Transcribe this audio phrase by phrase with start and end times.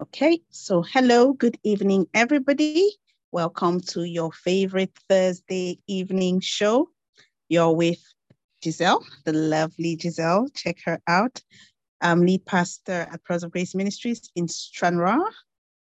[0.00, 2.90] Okay, so hello, good evening, everybody.
[3.32, 6.88] Welcome to your favorite Thursday evening show.
[7.50, 8.02] You're with
[8.64, 10.48] Giselle, the lovely Giselle.
[10.54, 11.42] Check her out.
[12.00, 15.20] I'm lead pastor at Pearls of Grace Ministries in Stranraer.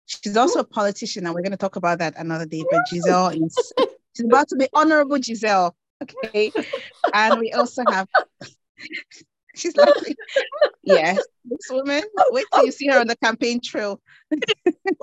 [0.07, 2.63] She's also a politician, and we're going to talk about that another day.
[2.71, 3.71] But Giselle is
[4.17, 5.75] she's about to be honorable Giselle.
[6.01, 6.51] Okay.
[7.13, 8.07] And we also have
[9.55, 10.15] she's laughing.
[10.83, 12.03] Yes, this woman.
[12.29, 14.01] Wait till you see her on the campaign trail.
[14.31, 14.39] Wait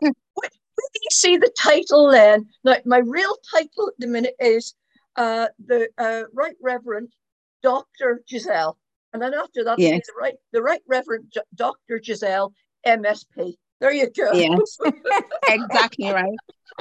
[0.02, 2.46] till you see the title then.
[2.64, 4.74] Now, my real title at the minute is
[5.16, 7.12] uh, the uh, Right Reverend
[7.62, 8.22] Dr.
[8.28, 8.78] Giselle.
[9.12, 10.06] And then after that, Yes.
[10.06, 12.00] the right, the right Reverend Dr.
[12.02, 12.52] Giselle,
[12.86, 13.54] MSP.
[13.80, 14.32] There you go.
[14.32, 14.78] Yes,
[15.48, 16.36] exactly right.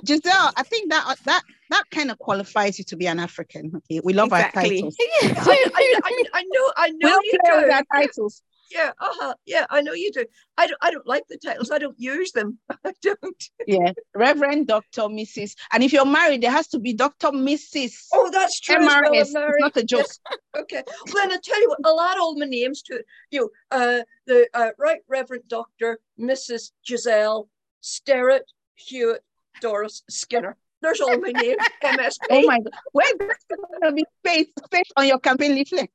[0.05, 3.71] Giselle, I think that uh, that that kind of qualifies you to be an African.
[3.75, 4.61] Okay, we love Exactly.
[4.61, 4.95] our titles.
[5.21, 8.41] I, I, I, I know, I We know don't you play with our titles.
[8.71, 9.33] Yeah, uh-huh.
[9.45, 10.25] yeah, I know you do.
[10.57, 11.71] I don't, I don't like the titles.
[11.71, 12.59] I don't use them.
[12.85, 13.43] I don't.
[13.65, 15.55] Yeah, Reverend Doctor, Mrs.
[15.71, 17.93] And if you're married, there has to be Doctor, Mrs.
[18.13, 18.75] Oh, that's true.
[18.75, 19.21] as well, I'm MRS.
[19.21, 20.07] It's not a joke.
[20.07, 20.19] Yes.
[20.57, 20.81] Okay.
[20.87, 23.05] Well, then I tell you what, I'll add all my names to it.
[23.29, 26.71] You know, uh, the uh, Right Reverend Doctor Mrs.
[26.83, 27.47] Giselle
[27.81, 29.23] Sterrett Hewitt
[29.61, 30.57] Doris Skinner.
[30.81, 31.57] There's all my names.
[31.83, 32.17] MSP.
[32.31, 35.89] Oh my God, where's going to be space space on your campaign leaflet?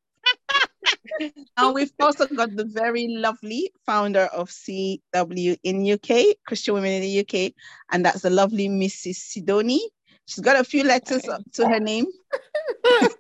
[1.57, 7.03] And we've also got the very lovely founder of CW in UK, Christian Women in
[7.03, 7.53] the UK,
[7.91, 9.17] and that's the lovely Mrs.
[9.17, 9.81] Sidonie.
[10.27, 12.07] She's got a few letters up to her name.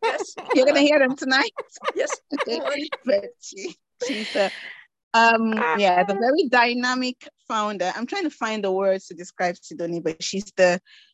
[0.02, 0.34] yes.
[0.54, 1.52] You're gonna hear them tonight.
[1.94, 2.10] Yes.
[3.04, 3.76] but she,
[4.06, 4.50] she's a
[5.14, 10.02] um yeah the very dynamic founder i'm trying to find the words to describe sidonie
[10.06, 10.70] but she's the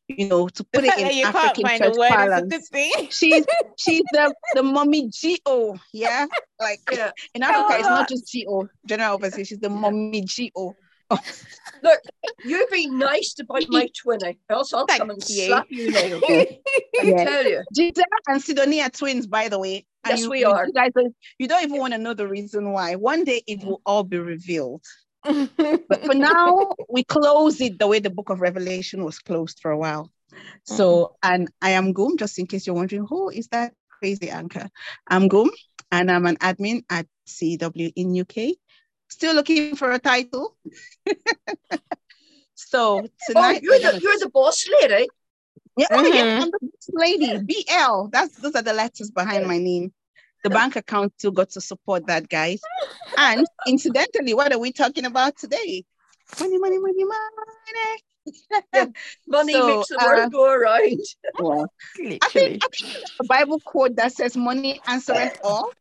[0.09, 2.17] you know to put it in you can't african find church a word is a
[2.17, 2.93] parlance thing.
[3.19, 3.45] she's
[3.77, 5.11] she's the the mommy
[5.45, 6.27] go yeah
[6.61, 7.11] like Yeah.
[7.35, 10.77] in africa it's not just go general overseas she's the mommy go
[11.83, 12.01] Look,
[12.45, 14.33] you be nice to about my twin, eh?
[14.51, 15.47] else I'll come and Thank you.
[15.47, 16.01] slap you now.
[16.01, 16.47] I
[17.03, 17.25] Yeah.
[17.25, 17.63] tell you.
[17.75, 19.87] Giselle and Sidonie are twins, by the way.
[20.05, 20.67] And Yes, you, we are.
[20.67, 20.93] You guys,
[21.39, 22.97] you don't even want to know the reason why.
[22.97, 24.83] One day it will all be revealed.
[25.89, 29.71] But for now, we close it the way the book of Revelation was closed for
[29.71, 30.11] a while.
[30.65, 34.69] So, and I am Goom, just in case you're wondering, who is that crazy anchor?
[35.09, 35.51] I'm Goom,
[35.91, 38.57] and I'm an admin at CW in UK.
[39.09, 40.57] Still looking for a title.
[42.55, 45.09] so Oh, tonight, you're the, you're the boss lady.
[45.77, 46.43] yeah, oh, yeah, Mhm.
[46.43, 47.39] I'm the boss lady.
[47.39, 48.09] BL.
[48.13, 49.93] That's those are the letters behind my name.
[50.45, 52.61] The bank account still got to support that, guys.
[53.17, 55.85] And incidentally, what are we talking about today?
[56.41, 58.03] Money, money, money, money.
[59.27, 61.01] Money So, makes the world uh, go around.
[61.39, 61.71] Well,
[62.21, 65.73] I think, I think the Bible quote that says money answereth all.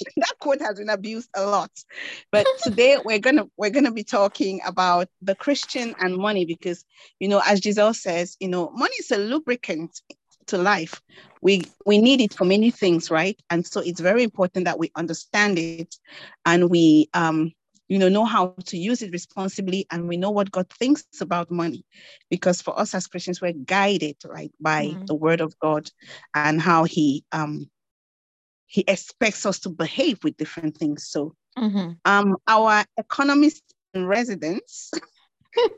[0.16, 1.70] That quote has been abused a lot.
[2.32, 6.84] But today we're gonna we're gonna be talking about the Christian and money because
[7.20, 10.00] you know, as Giselle says, you know, money is a lubricant
[10.48, 11.00] to life.
[11.42, 13.40] We we need it for many things, right?
[13.50, 15.96] And so it's very important that we understand it
[16.46, 17.52] and we um
[17.88, 21.50] you know know how to use it responsibly and we know what God thinks about
[21.50, 21.84] money
[22.30, 25.06] because for us as Christians we're guided right by Mhm.
[25.06, 25.90] the word of God
[26.34, 27.70] and how he um
[28.66, 31.06] he expects us to behave with different things.
[31.06, 31.98] So Mhm.
[32.04, 33.62] um our economist
[33.94, 34.90] in residence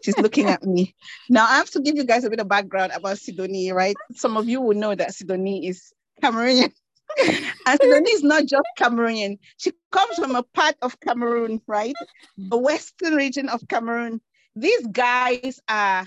[0.03, 0.94] she's looking at me.
[1.28, 3.97] Now i have to give you guys a bit of background about sidonie right?
[4.14, 5.92] Some of you will know that sidonie is
[6.22, 6.72] cameroonian.
[7.66, 9.38] And sidonie is not just cameroonian.
[9.56, 11.94] She comes from a part of cameroon right?
[12.37, 14.20] The western region of cameroon.
[14.54, 16.06] These guys are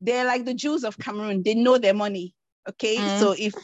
[0.00, 1.42] they're like the jews of cameroon.
[1.42, 2.34] They know their money
[2.68, 2.96] okay?
[2.96, 3.18] Mm.
[3.18, 3.54] so if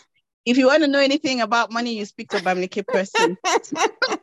[0.44, 3.36] if you want to know anything about money you speak to a bamileke person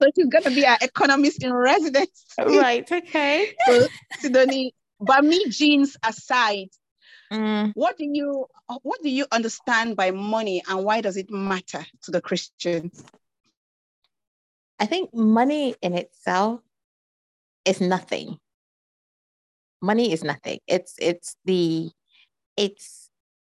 [0.00, 2.90] so she's going to be our economist in residence right.
[2.90, 3.52] Okay.
[3.66, 3.86] so
[4.22, 4.70] Sidonie,
[5.02, 6.68] Bami genes aside,
[7.32, 7.70] Mm.
[7.74, 8.46] what do you
[8.82, 12.90] what do you understand by money and why does it matter to the Christian?
[14.80, 16.60] I think money in itself
[17.64, 18.38] is nothing.
[19.80, 20.58] Money is nothing.
[20.66, 21.90] It's it's the
[22.56, 23.08] it's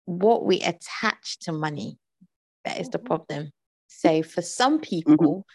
[0.06, 1.98] what we attach to money
[2.64, 3.06] that is the Mhm.
[3.06, 3.52] problem.
[3.88, 5.46] So for some people,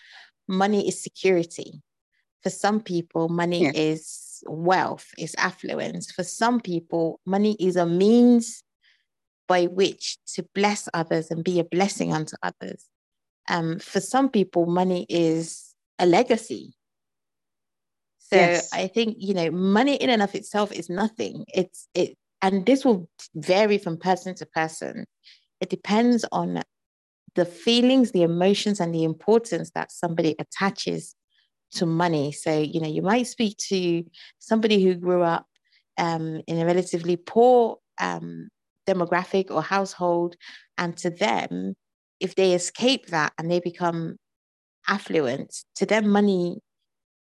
[0.49, 1.83] money is security.
[2.43, 3.73] For some people, money Yeah.
[3.75, 6.11] is wealth, is affluence.
[6.13, 8.63] For some people, money is a means
[9.47, 12.87] by which to bless others and be a blessing unto others.
[13.49, 16.75] Um, for some people, money is a legacy.
[18.19, 18.73] So Yes.
[18.73, 21.45] I think you know, money in and of itself is nothing.
[21.49, 25.07] It's it, and this will vary from person to person.
[25.61, 26.63] It depends on
[27.39, 31.15] the feelings, the emotions, and the importance that somebody attaches
[31.71, 32.33] to money.
[32.33, 34.03] So, you know, you might speak to
[34.41, 35.47] somebody who grew up
[35.99, 38.49] um, in a relatively poor um,
[38.89, 40.35] demographic or household,
[40.79, 41.75] and to them,
[42.19, 44.17] if they escape that and they become
[44.89, 46.59] affluent, to them, money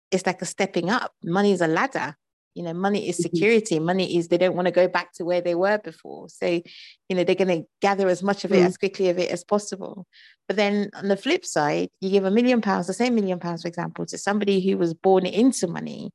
[0.09, 1.11] is like a stepping up.
[1.23, 2.15] Money is a ladder.
[2.59, 3.21] You know, money is mm-hmm.
[3.21, 3.75] security.
[3.75, 3.85] Mm-hmm.
[3.85, 6.27] Money is they don't want to go back to where they were before.
[6.27, 8.65] So, you know, they're going to gather as much of it mm.
[8.65, 10.06] as quickly of it as possible.
[10.45, 13.61] But then on the flip side, you give a million pounds, the same million pounds,
[13.61, 16.11] for example, to somebody who was born into money,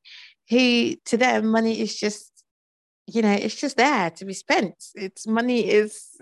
[0.51, 2.31] who to them money is just
[3.07, 6.09] you know it's just there to be spent it's money is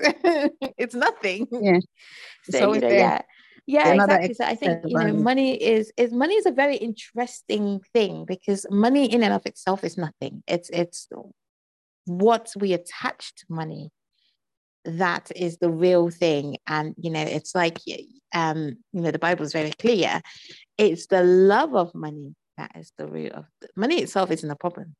[0.77, 1.79] it's nothing yeah
[2.49, 3.21] so you know, yeah
[3.65, 4.33] yeah exactly.
[4.33, 8.65] So i think you know money is is money is a very interesting thing because
[8.69, 10.43] money in and of itself is nothing.
[10.47, 11.07] It's it's
[12.05, 13.91] what we attach to money
[14.85, 16.57] that is the real thing.
[16.67, 17.79] And you know it's like
[18.35, 20.21] um you know the bible is very clear.
[20.77, 23.45] It's the love of money that is the root of
[23.75, 24.95] money itself isn't a problem.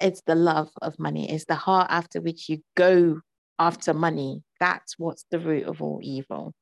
[0.00, 1.30] It's the love of money.
[1.30, 3.20] It's the heart after which you go
[3.58, 4.42] after money.
[4.60, 6.54] That's what's the root of all evil.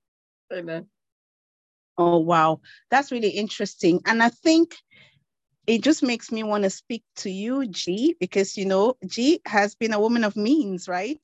[0.52, 0.88] Amen
[1.98, 2.60] Oh, wow.
[2.90, 4.00] That's really interesting.
[4.06, 4.76] And I think
[5.66, 9.74] it just makes me want to speak to you, G, because, you know, G has
[9.74, 11.18] been a woman of means, right?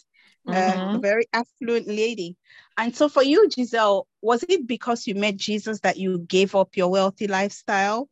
[0.48, 0.94] Mm-hmm.
[0.94, 2.36] Uh, a very affluent lady.
[2.76, 6.76] And so for you, Giselle, was it because you met Jesus that you gave up
[6.76, 8.08] your wealthy lifestyle?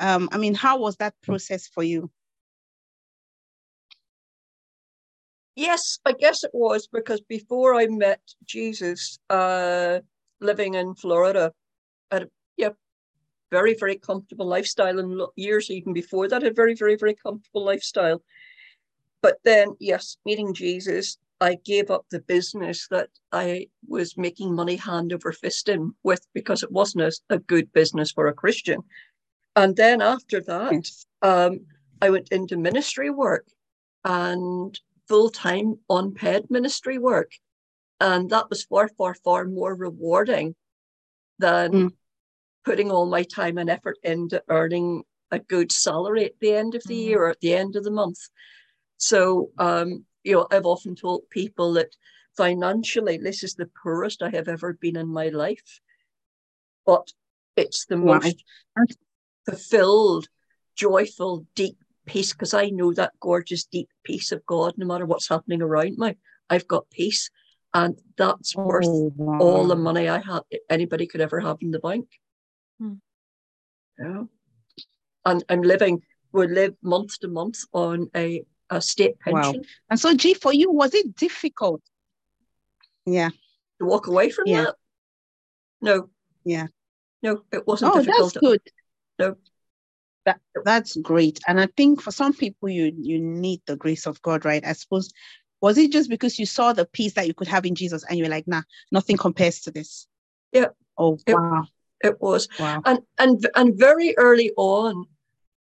[0.00, 2.10] Um, I mean, how was that process for you?
[5.56, 10.00] Yes, I guess it was because before I met Jesus, uh,
[10.40, 11.52] living in Florida,
[12.10, 12.70] had a yeah,
[13.50, 18.22] very, very comfortable lifestyle and years even before that, a very, very, very comfortable lifestyle.
[19.22, 24.76] But then, yes, meeting Jesus, I gave up the business that I was making money
[24.76, 28.80] hand over fist in with because it wasn't a, a good business for a Christian.
[29.56, 30.88] And then after that,
[31.22, 31.60] um,
[32.02, 33.46] I went into ministry work
[34.04, 34.78] and
[35.08, 37.32] full time on unpaid ministry work.
[38.00, 40.54] And that was far, far, far more rewarding
[41.38, 41.90] than mm.
[42.64, 46.82] putting all my time and effort into earning a good salary at the end of
[46.84, 47.04] the mm.
[47.04, 48.18] year or at the end of the month.
[48.96, 51.94] So, um, you know, I've often told people that
[52.36, 55.80] financially, this is the poorest I have ever been in my life,
[56.86, 57.12] but
[57.56, 58.42] it's the most
[59.46, 60.26] fulfilled,
[60.76, 61.76] joyful, deep
[62.06, 65.96] peace because I know that gorgeous, deep peace of God, no matter what's happening around
[65.98, 66.16] me,
[66.50, 67.30] I've got peace
[67.74, 68.86] and that's oh, worth
[69.16, 69.38] wow.
[69.38, 72.08] all the money I had anybody could ever have in the bank.
[72.78, 72.94] Hmm.
[73.98, 74.22] Yeah,
[75.26, 76.02] and I'm living.
[76.32, 79.56] We live month to month on a, a state pension.
[79.56, 79.62] Wow.
[79.90, 81.80] And so, G, for you, was it difficult?
[83.06, 83.30] Yeah.
[83.78, 84.62] To walk away from yeah.
[84.64, 84.74] that?
[85.80, 86.10] No.
[86.44, 86.66] Yeah.
[87.22, 87.92] No, it wasn't.
[87.94, 88.34] Oh, difficult.
[88.34, 88.60] that's good.
[89.18, 89.36] No.
[90.26, 91.38] That, that's great.
[91.46, 94.64] And I think for some people, you you need the grace of God, right?
[94.66, 95.12] I suppose
[95.64, 98.18] was it just because you saw the peace that you could have in Jesus and
[98.18, 98.60] you were like, nah,
[98.92, 100.06] nothing compares to this?
[100.52, 100.66] Yeah.
[100.98, 101.64] Oh it, wow.
[102.02, 102.48] It was.
[102.60, 102.82] Wow.
[102.84, 105.06] And and and very early on,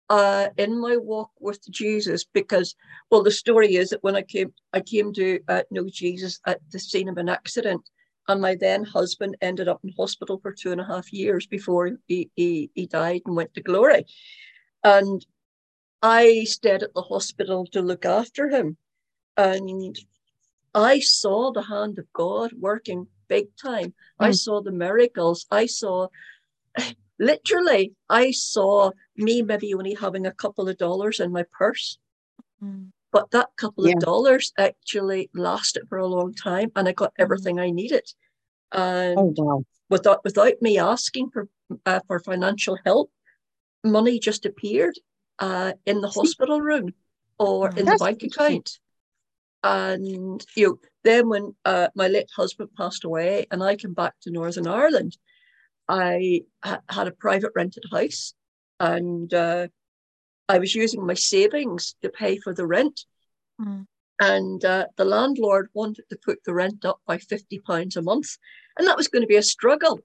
[0.09, 2.75] uh, in my walk with Jesus, because
[3.09, 6.59] well, the story is that when I came, I came to uh, know Jesus at
[6.69, 7.89] the scene of an accident,
[8.27, 11.91] and my then husband ended up in hospital for two and a half years before
[12.07, 14.05] he he, he died and went to glory,
[14.83, 15.25] and
[16.01, 18.75] I stayed at the hospital to look after him.
[19.37, 19.97] And
[20.75, 23.93] I saw the hand of God working big time.
[24.21, 24.27] Mm.
[24.27, 25.45] I saw the miracles.
[25.51, 26.07] I saw,
[27.19, 31.97] literally, I saw me maybe only having a couple of dollars in my purse.
[32.63, 32.91] Mm.
[33.11, 33.93] But that couple yeah.
[33.93, 37.23] of dollars actually lasted for a long time and I got mm.
[37.23, 38.07] everything I needed.
[38.71, 39.63] And oh, wow.
[39.89, 41.47] without, without me asking for,
[41.85, 43.11] uh, for financial help,
[43.83, 44.95] money just appeared
[45.39, 46.93] uh, in the hospital room
[47.37, 48.79] or in the bank account.
[49.63, 54.13] And you know, then when uh, my late husband passed away and I came back
[54.21, 55.17] to Northern Ireland,
[55.87, 58.33] I ha- had a private rented house
[58.79, 59.67] and uh,
[60.49, 63.05] I was using my savings to pay for the rent.
[63.61, 63.87] Mm.
[64.21, 68.37] And uh, the landlord wanted to put the rent up by £50 a month.
[68.77, 69.99] And that was going to be a struggle.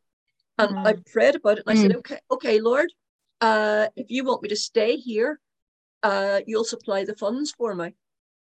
[0.59, 0.87] And mm.
[0.87, 1.83] I prayed about it and I mm.
[1.83, 2.93] said, okay, okay, Lord,
[3.41, 5.41] uh, if you want me to stay here,
[6.03, 7.95] uh, you'll supply the funds for me.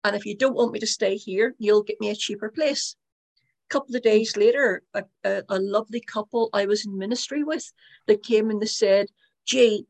[0.05, 2.95] And if you don't want me to stay here, you'll get me a cheaper place.
[3.67, 7.65] A couple of days later, a, a, a lovely couple I was in ministry with,
[8.05, 9.07] they came and they said,
[9.47, 9.83] Jay,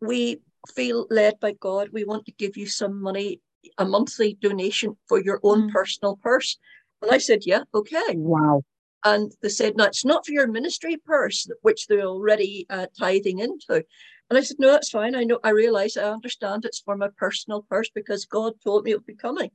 [0.00, 0.40] we
[0.74, 1.90] feel led by God.
[1.92, 3.42] We want to give you some money,
[3.76, 5.72] a monthly donation for your own mm.
[5.72, 6.56] personal purse.
[7.02, 8.14] And I said, yeah, okay.
[8.14, 8.62] Wow.
[9.04, 13.40] And they said, no, it's not for your ministry purse, which they're already uh, tithing
[13.40, 13.84] into,
[14.28, 15.14] And I said, no, that's fine.
[15.14, 18.90] I know, I realize, I understand it's for my personal purse because God told me
[18.92, 19.50] it would be coming.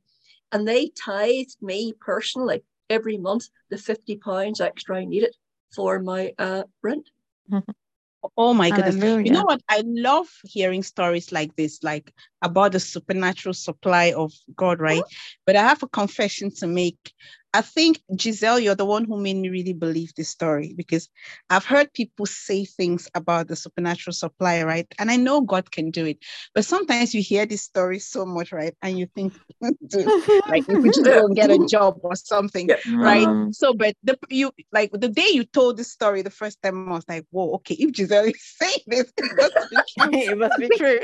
[0.51, 5.35] And they tithed me personally every month the 50 pounds extra I needed
[5.75, 7.09] for my uh, rent.
[8.37, 8.95] Oh my goodness.
[9.25, 9.61] You know what?
[9.67, 15.03] I love hearing stories like this, like about the supernatural supply of God, right?
[15.45, 17.13] But I have a confession to make.
[17.53, 21.09] I think, Giselle, you're the one who made me really believe this story because
[21.49, 24.87] I've heard people say things about the supernatural supply, right?
[24.99, 26.17] And I know God can do it.
[26.55, 28.75] But sometimes you hear this story so much, right?
[28.81, 29.33] And you think,
[29.87, 30.07] dude,
[30.49, 32.77] like you could just go and get a job or something Yeah.
[32.99, 33.27] right?
[33.27, 36.89] Um, So, but the you like the day you told this story the first time,
[36.89, 40.11] I was like, whoa, okay, if Giselle is saying this, it must be true.
[40.11, 40.99] it must be true.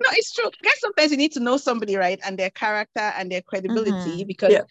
[0.00, 0.50] No, it's true.
[0.62, 2.20] Guys, sometimes you need to know somebody, right?
[2.24, 4.62] And their character and their credibility because Yeah.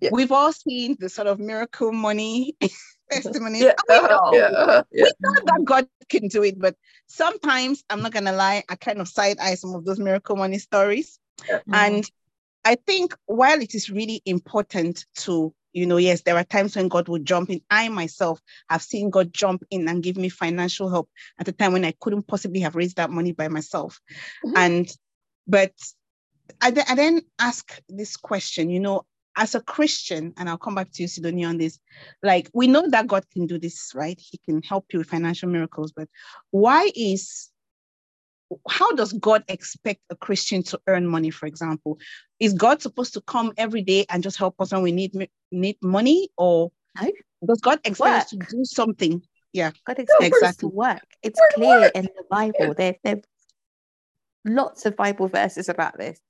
[0.00, 0.10] Yeah.
[0.12, 2.56] we've all seen the sort of miracle money
[3.10, 3.62] testimonies.
[3.62, 5.04] Yeah, we uh, know, yeah, yeah.
[5.04, 9.00] we know that God can do it, but sometimes I'm not gonna lie, I kind
[9.00, 11.18] of side eye some of those miracle money stories.
[11.72, 12.10] And
[12.64, 16.88] I think while it is really important to, you know, yes, there are times when
[16.88, 17.60] God will jump in.
[17.68, 18.40] I myself
[18.70, 21.92] have seen God jump in and give me financial help at a time when I
[22.00, 24.00] couldn't possibly have raised that money by myself.
[24.46, 24.52] Mhm.
[24.56, 24.96] And,
[25.46, 25.72] but
[26.62, 29.02] I, I then ask this question, you know,
[29.36, 31.80] as a Christian, and I'll come back to you, Sidonia, on this.
[32.22, 34.18] Like, we know that God can do this, right?
[34.18, 36.08] He can help you with financial miracles, but
[36.52, 37.50] why is
[38.68, 41.98] how does God expect a Christian to earn money, for example?
[42.40, 45.76] Is God supposed to come every day and just help us when we need need
[45.82, 47.10] money, or No.
[47.46, 49.22] does God expect us to do something?
[49.52, 51.04] Yeah, God expects us to work.
[51.22, 51.92] It's we're clear work.
[51.94, 52.74] in the Bible.
[52.74, 53.20] There, there
[54.44, 56.20] lots of Bible verses about this.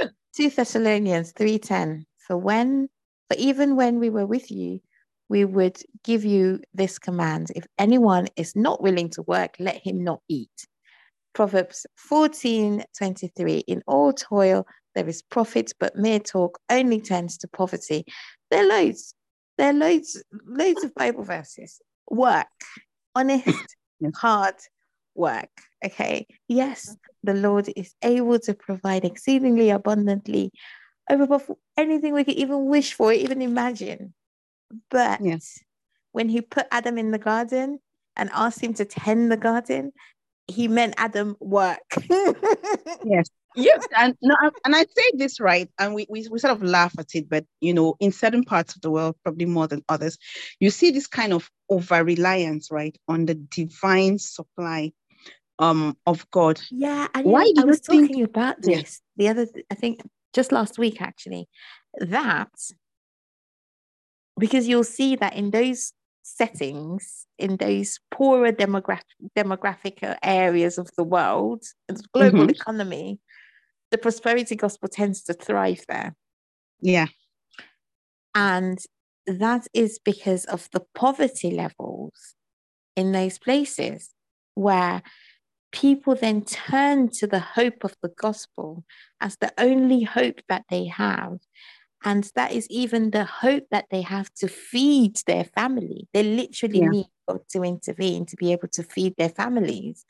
[0.00, 0.08] Yeah.
[0.36, 2.04] 2 Thessalonians 3:10.
[2.26, 2.88] For when,
[3.28, 4.80] for even when we were with you,
[5.28, 7.52] we would give you this command.
[7.54, 10.66] If anyone is not willing to work, let him not eat.
[11.34, 13.64] Proverbs 14:23.
[13.66, 18.04] In all toil there is profit, but mere talk only tends to poverty.
[18.50, 19.14] There are loads.
[19.58, 21.80] There are loads, loads of Bible verses.
[22.10, 22.46] Work,
[23.14, 23.76] honest,
[24.16, 24.54] hard
[25.14, 25.50] work.
[25.84, 26.26] Okay.
[26.48, 30.52] Yes, the Lord is able to provide exceedingly abundantly
[31.10, 34.14] over above anything we could even wish for, even imagine.
[34.90, 35.58] But Yes.
[36.12, 37.80] when he put Adam in the garden
[38.16, 39.92] and asked him to tend the garden,
[40.46, 41.80] he meant Adam work.
[43.04, 43.28] Yes.
[43.56, 43.76] Yeah.
[43.96, 46.92] And no, I- and I say this right, and we, we we sort of laugh
[46.98, 50.18] at it, but you know, in certain parts of the world, probably more than others,
[50.58, 54.92] you see this kind of over reliance, right, on the divine supply
[55.60, 56.60] um of God.
[56.70, 58.78] Yeah, and Why you know, I you was think- talking about Yeah.
[58.78, 61.46] this the other, I think just last week actually,
[62.00, 62.50] that
[64.38, 65.92] because you'll see that in those
[66.24, 69.04] settings, in those poorer demographic
[69.36, 72.50] demographic areas of the world, and the global Mhm.
[72.50, 73.20] economy,
[73.90, 76.16] the prosperity gospel tends to thrive there.
[76.80, 77.08] Yeah.
[78.34, 78.78] And
[79.26, 82.34] that is because of the poverty levels
[82.96, 84.10] in those places
[84.54, 85.02] where
[85.72, 88.84] people then turn to the hope of the gospel
[89.20, 91.38] as the only hope that they have.
[92.04, 96.06] And that is even the hope that they have to feed their family.
[96.12, 96.90] They literally Yeah.
[96.90, 100.04] need God to intervene to be able to feed their families.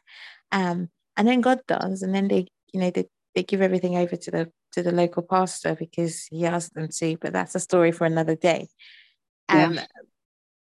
[0.50, 4.16] Um, and then God does, and then they, you know, they, they give everything over
[4.16, 7.92] to the to the local pastor because he asked them to, but that's a story
[7.92, 8.66] for another day.
[9.48, 9.66] Yeah.
[9.66, 9.78] Um,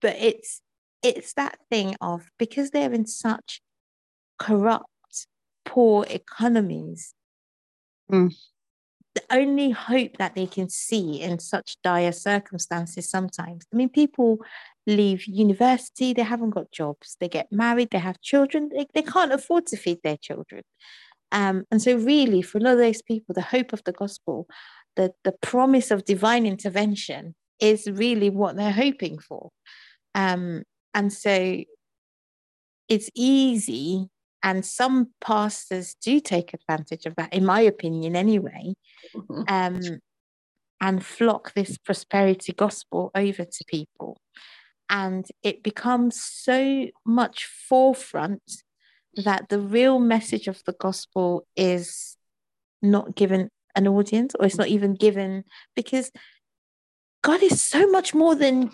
[0.01, 0.61] but it's
[1.01, 3.61] it's that thing of because they're in such
[4.37, 4.85] corrupt,
[5.65, 7.15] poor economies,
[8.11, 8.35] Mm.
[9.15, 13.65] The only hope that they can see in such dire circumstances sometimes.
[13.71, 14.39] I mean, people
[14.87, 19.31] leave university, they haven't got jobs, they get married, they have children, they, they can't
[19.31, 20.63] afford to feed their children.
[21.31, 24.47] Um, and so, really, for a lot of those people, the hope of the gospel,
[24.95, 29.49] the, the promise of divine intervention is really what they're hoping for.
[30.15, 31.63] Um, and so,
[32.89, 34.09] it's easy,
[34.43, 38.73] and some pastors do take advantage of that, in my opinion, anyway,
[39.15, 39.49] Mhm.
[39.49, 39.99] um,
[40.81, 44.17] and flock this prosperity gospel over to people.
[44.89, 48.63] And it becomes so much forefront
[49.15, 52.17] that the real message of the gospel is
[52.81, 55.45] not given an audience or it's not even given
[55.75, 56.11] because
[57.21, 58.71] God is so much more than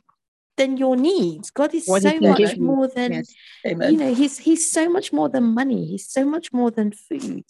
[0.60, 1.50] than your needs.
[1.50, 3.34] God is What so much more than Yes.
[3.64, 7.46] You know he's he's so much more than money he's so much more than food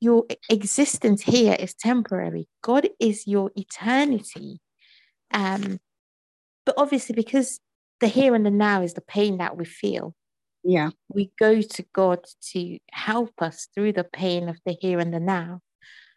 [0.00, 4.60] your existence here is temporary god is your eternity
[5.32, 5.80] um
[6.64, 7.60] but obviously because
[8.00, 10.14] the here and the now is the pain that we feel
[10.62, 10.90] Yeah.
[11.08, 12.20] We go to God
[12.52, 15.60] to help us through the pain of the here and the now.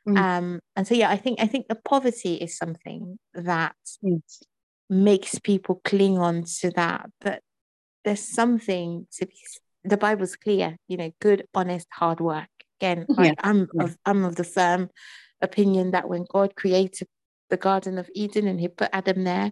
[0.08, 0.18] Mm.
[0.18, 4.44] Um, and so yeah, I think I think the poverty is something that Yes.
[4.92, 7.10] Makes people cling on to that.
[7.22, 7.42] But
[8.04, 9.34] there's something to be
[9.84, 12.50] the Bible's clear, you know, good, honest, hard work.
[12.80, 13.84] Again, like I'm yeah.
[13.86, 14.90] of I'm of the firm
[15.42, 17.08] opinion that when God created
[17.50, 19.52] the Garden of Eden and he put Adam there,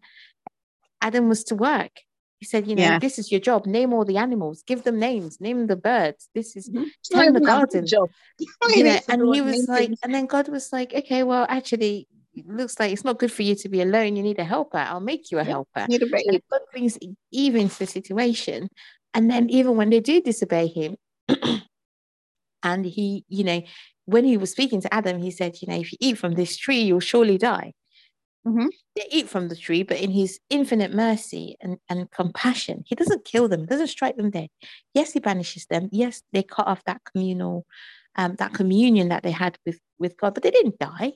[1.01, 1.91] Adam was to work.
[2.39, 2.99] He said, you know, Yeah.
[2.99, 3.65] this is your job.
[3.65, 6.29] Name all the animals, give them names, name the birds.
[6.33, 6.89] This is Mhm.
[7.03, 7.85] Tend the even a good garden.
[7.85, 8.09] job.
[8.75, 12.07] You know, and he was like, and then God was like, okay, well, actually,
[12.39, 14.15] it looks like it's not good for you to be alone.
[14.15, 14.77] You need a helper.
[14.77, 15.51] I'll make you a Yeah.
[15.51, 15.85] helper.
[15.87, 16.05] Need a.
[16.27, 16.97] And God brings
[17.31, 18.69] Eve into the situation.
[19.13, 20.95] And then even when they do disobey him,
[22.63, 23.61] and he, you know,
[24.05, 26.57] when he was speaking to Adam, he said, you know, if you eat from this
[26.57, 27.73] tree, you'll surely die.
[28.45, 28.69] Mhm.
[28.95, 33.25] They eat from the tree, but in his infinite mercy and, and compassion, he doesn't
[33.25, 34.49] kill them, doesn't strike them dead.
[34.93, 35.89] Yes, he banishes them.
[35.91, 37.65] Yes, they cut off that communal,
[38.15, 41.13] um, that communion that they had with, with God, but they didn't die.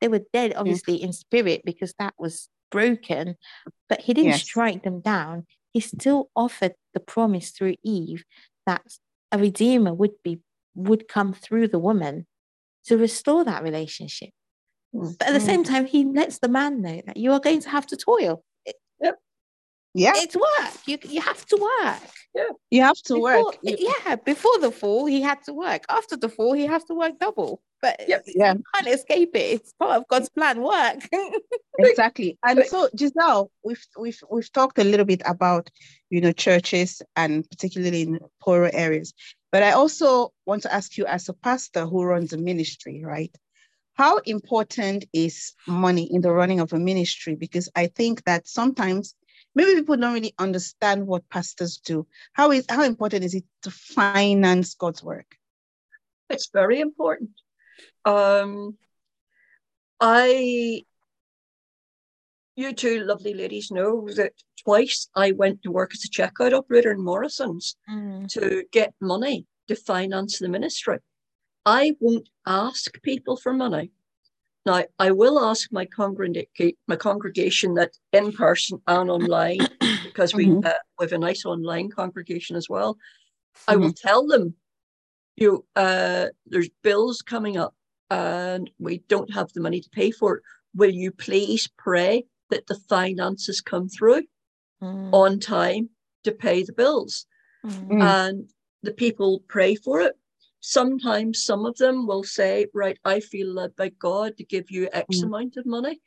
[0.00, 3.36] They were dead, obviously, in spirit because that was broken,
[3.88, 4.42] but he didn't Yes.
[4.42, 5.46] strike them down.
[5.72, 8.24] He still offered the promise through Eve
[8.66, 8.82] that
[9.32, 10.40] a redeemer would be
[10.76, 12.26] would come through the woman
[12.84, 14.30] to restore that relationship.
[14.94, 15.18] Mm.
[15.18, 15.46] But at the Mm.
[15.46, 18.44] same time, he lets the man know that you are going to have to toil.
[18.64, 18.76] It-
[19.94, 20.12] Yeah.
[20.16, 20.72] it's work.
[20.86, 22.00] You you have to work.
[22.34, 22.48] Yeah.
[22.70, 23.58] You have to Before, work.
[23.62, 25.84] Yeah, before the fall, he had to work.
[25.88, 27.60] After the fall, he has to work double.
[27.82, 28.24] But Yep.
[28.28, 28.54] Yeah.
[28.54, 29.38] you can't escape it.
[29.54, 30.62] It's part of God's plan.
[30.62, 31.08] Work.
[31.78, 35.70] exactly and so giselle we've we've we've talked a little bit about
[36.10, 39.14] you know churches and particularly in poorer areas
[39.50, 43.34] but i also want to ask you as a pastor who runs a ministry right
[43.94, 49.14] how important is money in the running of a ministry because i think that sometimes
[49.54, 53.70] maybe people don't really understand what pastors do how is how important is it to
[53.70, 55.36] finance god's work
[56.30, 57.30] It's very important.
[58.04, 58.78] Um,
[59.98, 60.84] I,
[62.54, 64.32] you two lovely ladies know that
[64.64, 69.46] twice I went to work as a checkout operator in Morrison's Mm, to get money
[69.66, 70.98] to finance the ministry.
[71.66, 73.90] I won't ask people for money.
[74.66, 79.60] Now, I will ask my, congrega- my congregation that in person and online,
[80.04, 80.64] because we, Mhm.
[80.64, 82.98] uh, we have a nice online congregation as well.
[83.68, 84.54] I will tell them,
[85.36, 87.74] you uh, there's bills coming up
[88.10, 90.42] and we don't have the money to pay for it.
[90.74, 94.22] Will you please pray that the finances come through
[94.82, 95.90] mm, on time
[96.24, 97.26] to pay the bills?
[97.64, 98.02] mm, Mm.
[98.02, 98.50] And
[98.82, 100.18] the people pray for it.
[100.60, 104.88] Sometimes some of them will say, Right, I feel led by God to give you
[104.92, 105.24] X Mm.
[105.24, 106.00] amount of money.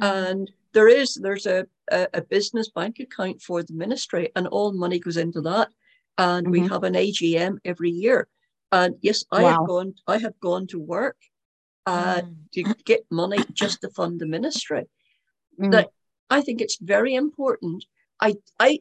[0.00, 4.46] mm, And there is there's a, a, a business bank account for the ministry, and
[4.48, 5.68] all money goes into that.
[6.18, 6.68] And we Mhm.
[6.68, 8.28] have an AGM every year.
[8.70, 9.50] And yes, I Wow.
[9.50, 11.16] have gone I have gone to work
[11.86, 12.36] uh, mm.
[12.52, 14.84] to get money just to fund the ministry.
[15.58, 15.70] Mm.
[15.70, 15.88] That
[16.30, 17.84] I think it's very important.
[18.20, 18.80] I I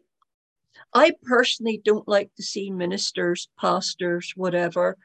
[0.93, 4.97] I personally don't like to see ministers, pastors, whatever,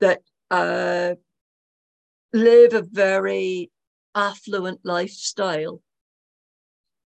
[0.00, 1.14] that uh,
[2.32, 3.70] live a very
[4.14, 5.82] affluent lifestyle,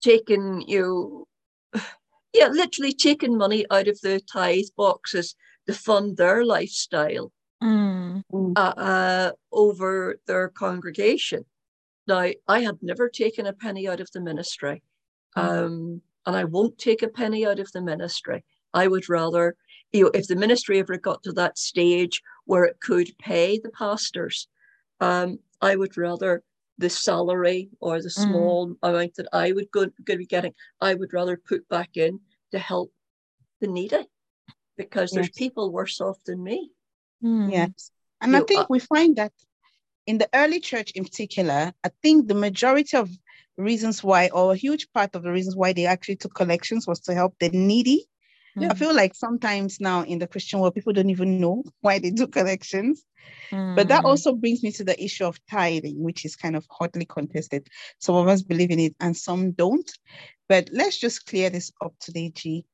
[0.04, 1.28] taking you,
[2.34, 5.36] yeah, literally taking money out of the tithe boxes
[5.68, 7.32] to fund their lifestyle
[7.64, 8.54] Mm, Mm.
[8.56, 11.46] uh, uh, over their congregation.
[12.08, 14.82] Now, I have never taken a penny out of the ministry,
[15.38, 15.42] Mm.
[15.44, 18.44] um, and I won't take a penny out of the ministry.
[18.74, 19.56] I would rather,
[19.92, 23.70] you know, if the ministry ever got to that stage where it could pay the
[23.70, 24.50] pastors,
[25.00, 26.44] um, I would rather
[26.78, 28.26] the salary or the Mm.
[28.26, 32.20] small amount that I would go, go be getting, I would rather put back in
[32.52, 32.92] to help
[33.62, 34.04] the needy
[34.76, 36.72] because there's people worse off than me.
[37.24, 37.50] mm.
[37.50, 37.92] Yes.
[38.20, 39.32] And I think uh, we find that
[40.06, 43.10] in the early church in particular, I think the majority of
[43.56, 47.00] reasons why, or a huge part of the reasons why they actually took collections was
[47.02, 48.10] to help the needy.
[48.60, 48.76] I Mm.
[48.76, 52.28] feel like sometimes now in the Christian world, people don't even know why they do
[52.28, 53.04] collections.
[53.76, 54.06] But that Mm.
[54.06, 57.68] also brings me to the issue of tithing, which is kind of hotly contested.
[58.00, 59.90] Some of us believe in it and some don't.
[60.50, 62.66] But let's just clear this up today, G.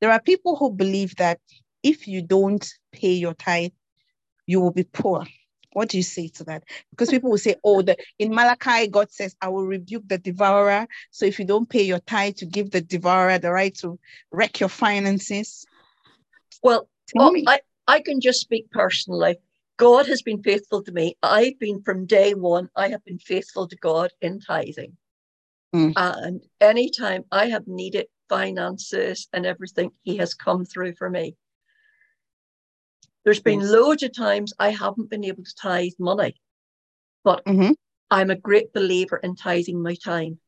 [0.00, 1.40] There are people who believe that
[1.82, 3.72] if you don't pay your tithe,
[4.46, 5.24] you will be poor.
[5.76, 6.64] What do you say to that?
[6.88, 10.86] Because people will say, oh, the, in Malachi, God says, I will rebuke the devourer.
[11.10, 13.98] So if you don't pay your tithe to give the devourer the right to
[14.32, 15.66] wreck your finances,
[16.62, 17.42] Well, tell Oh.
[17.46, 19.36] I, I can just speak personally.
[19.76, 21.18] God has been faithful to me.
[21.22, 24.96] I've been from day one, I have been faithful to God in tithing.
[25.74, 25.92] Mm.
[25.94, 31.36] And anytime I have needed finances and everything, He has come through for me.
[33.26, 33.70] There's been Yes.
[33.70, 36.36] loads of times I haven't been able to tithe money,
[37.24, 37.74] but Mhm.
[38.08, 40.38] I'm a great believer in tithing my time.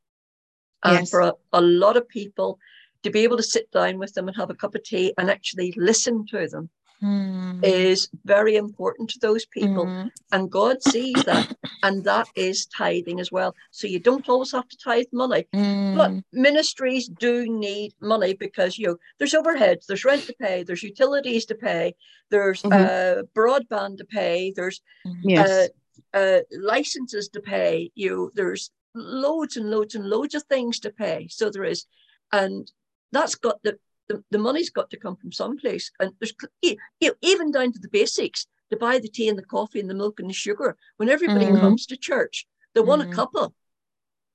[0.84, 1.10] And Yes.
[1.10, 2.60] for a, a lot of people,
[3.02, 5.28] to be able to sit down with them and have a cup of tea and
[5.28, 6.70] actually listen to them
[7.02, 9.86] Mm, is very important to those people.
[9.86, 11.48] mm, And God sees that.
[11.82, 13.54] and that is tithing as well.
[13.70, 15.46] So you don't always have to tithe money.
[15.52, 20.64] But mm, ministries do need money because you know there's overheads, there's rent to pay,
[20.64, 21.94] there's utilities to pay,
[22.30, 22.72] there's Mhm.
[22.72, 25.14] uh, broadband to pay, there's mm.
[25.22, 25.70] Yes.
[26.14, 27.90] uh, licenses to pay.
[27.94, 31.28] You know, there's loads and loads and loads of things to pay.
[31.30, 31.86] So there is,
[32.32, 32.70] and
[33.12, 33.78] that's got the
[34.08, 35.90] the, the money's got to come from someplace.
[36.00, 39.44] And there's you know, even down to the basics to buy the tea and the
[39.44, 40.76] coffee and the milk and the sugar.
[40.96, 41.60] When everybody Mhm.
[41.60, 43.14] comes to church, they want a Mhm.
[43.14, 43.54] couple.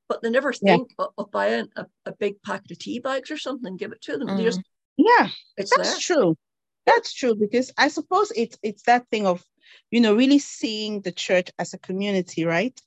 [0.10, 0.78] But they never Yeah.
[0.78, 3.92] think of, of buying a, a big packet of tea bags or something and give
[3.92, 4.36] it to them.
[4.36, 4.62] They just
[4.98, 5.30] yeah.
[5.58, 6.16] it's That's there.
[6.16, 6.38] true.
[6.86, 9.44] That's true because I suppose it's it's that thing of,
[9.92, 12.80] you know, really seeing the church as a community, right?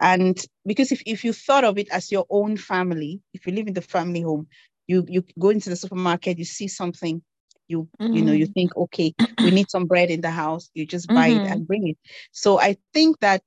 [0.00, 3.68] And because if, if you thought of it as your own family, if you live
[3.68, 4.48] in the family home,
[4.92, 7.22] you you go into the supermarket, you see something,
[7.68, 8.56] you you know, you Mhm.
[8.56, 11.52] think, okay, we need some bread in the house, you just buy it Mhm.
[11.52, 11.98] and bring it.
[12.32, 13.42] So I think that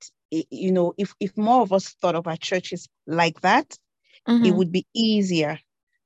[0.50, 3.76] you know, if if more of us thought of our churches like that,
[4.42, 4.56] it Mhm.
[4.56, 5.58] would be easier,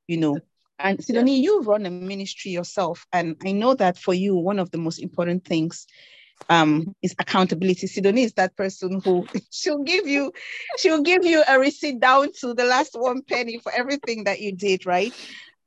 [0.09, 0.43] you know.
[0.79, 4.67] And Sidonie, you run a ministry yourself, and I know that for you, one of
[4.67, 5.87] the most important things
[6.49, 7.87] um, is accountability.
[7.87, 10.33] Sidonie is that person who she'll give you,
[10.79, 14.53] she'll give you a receipt down to the last one penny for everything that you
[14.53, 15.15] did, right?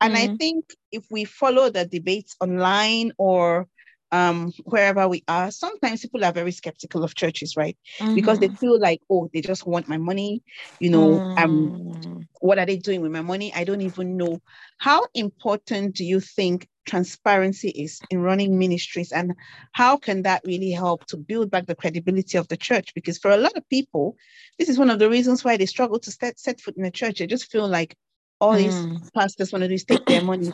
[0.02, 0.40] And I Mm.
[0.40, 3.68] think if we follow the debates online or
[4.12, 7.78] um, wherever we are, sometimes people are very skeptical of churches, right?
[8.14, 8.60] Because they Mhm.
[8.60, 10.44] feel like, oh, they just want my money,
[10.80, 12.28] you know, um, Mm.
[12.40, 13.54] what are they doing with my money?
[13.54, 14.42] I don't even know.
[14.78, 19.34] How important do you think transparency is in running ministries and
[19.72, 22.94] how can that really help to build back the credibility of the church?
[22.94, 24.18] Because for a lot of people,
[24.60, 26.92] this is one of the reasons why they struggle to set, set foot in a
[26.92, 27.20] church.
[27.20, 27.96] They just feel like
[28.40, 29.14] all these Mm.
[29.14, 30.52] pastors want to do is take their money.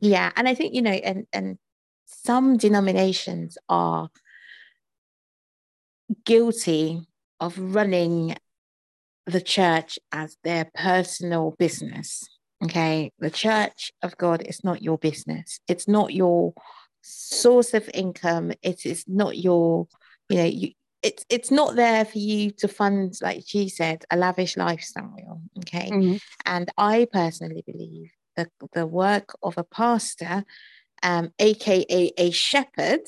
[0.00, 1.58] Yeah, and I think you know, and and
[2.06, 4.08] some denominations are
[6.24, 7.06] guilty
[7.38, 8.36] of running
[9.26, 12.28] the church as their personal business.
[12.62, 15.60] Okay, the church of God is not your business.
[15.66, 16.52] It's not your
[17.00, 18.52] source of income.
[18.62, 19.88] It is not your,
[20.28, 20.72] you know, you.
[21.02, 25.40] It's it's not there for you to fund, like she said, a lavish lifestyle.
[25.60, 26.20] Okay, Mhm.
[26.44, 30.44] and I personally believe that the work of a pastor,
[31.02, 33.00] um, aka a shepherd,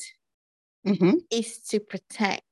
[0.87, 1.21] Mhm.
[1.31, 2.43] is to protect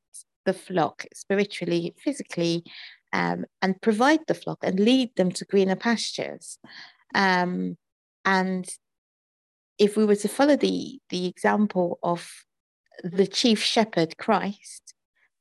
[0.44, 2.64] the flock spiritually, physically,
[3.12, 6.58] um, and provide the flock and lead them to greener pastures.
[7.14, 7.76] Um,
[8.24, 8.68] and
[9.78, 12.30] if we were to follow the the example of
[13.02, 14.94] the chief shepherd, Christ,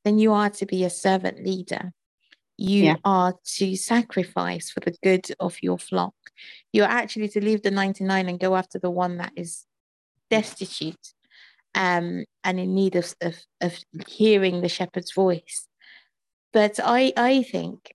[0.04, 1.92] then you are to be a servant leader.
[2.56, 2.96] You Yeah.
[3.04, 6.14] are to sacrifice for the good of your flock.
[6.72, 9.66] You're actually to leave the 99 and go after the one that is
[10.30, 11.14] destitute
[11.74, 13.78] um, and in need of, of, of
[14.08, 15.66] hearing the shepherd's voice.
[16.52, 17.94] But I, I think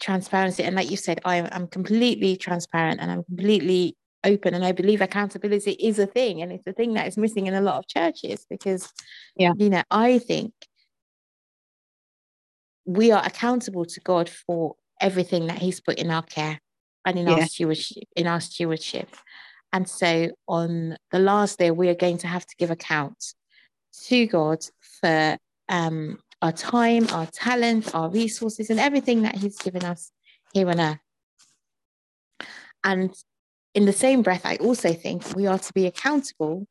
[0.00, 4.72] transparency, and like you said, I, I'm completely transparent and I'm completely open, and I
[4.72, 7.78] believe accountability is a thing, and it's a thing that is missing in a lot
[7.78, 8.92] of churches because,
[9.36, 9.52] Yeah.
[9.56, 10.52] you know, I think
[12.84, 16.58] we are accountable to God for everything that He's put in our care
[17.04, 18.04] and in our stewardship.
[18.16, 19.08] In our stewardship,
[19.72, 23.34] and so on the last day, we are going to have to give account
[24.06, 24.64] to God
[25.00, 25.36] for
[25.68, 30.12] um, our time, our talent, our resources, and everything that He's given us
[30.52, 30.98] here on earth.
[32.82, 33.14] And
[33.74, 36.66] in the same breath, I also think we are to be accountable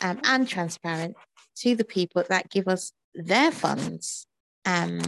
[0.00, 1.16] um, and transparent
[1.56, 4.26] to the people that give us their funds
[4.64, 5.00] um,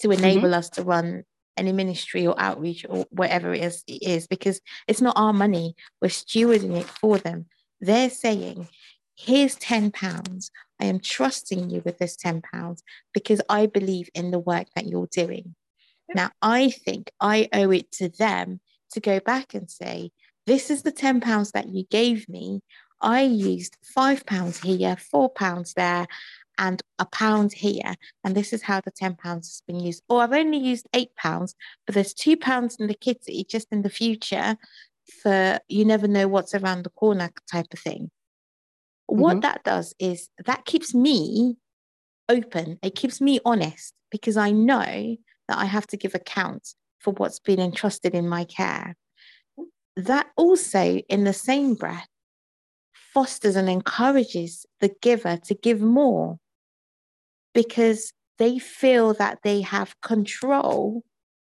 [0.00, 1.24] to enable us to run
[1.56, 5.74] any ministry or outreach or whatever it is, it is, because it's not our money.
[6.02, 7.46] We're stewarding it for them.
[7.80, 8.68] They're saying,
[9.14, 10.50] here's 10 pounds.
[10.80, 12.82] I am trusting you with this 10 pounds
[13.12, 15.54] because I believe in the work that you're doing.
[16.14, 18.60] Now, I think I owe it to them
[18.92, 20.10] to go back and say,
[20.46, 22.60] this is the 10 pounds that you gave me.
[23.00, 26.06] I used five pounds here, four pounds there,
[26.58, 27.94] and a pound here.
[28.22, 30.02] And this is how the 10 pounds has been used.
[30.08, 31.54] Or I've only used eight pounds,
[31.86, 34.56] but there's two pounds in the kitty just in the future
[35.22, 38.10] for you never know what's around the corner type of thing.
[39.06, 39.42] What Mhm.
[39.42, 41.56] that does is that keeps me
[42.28, 45.16] open, it keeps me honest because I know
[45.48, 48.96] that I have to give account for what's been entrusted in my care.
[49.96, 52.08] That also, in the same breath,
[52.92, 56.38] fosters and encourages the giver to give more
[57.52, 61.02] because they feel that they have control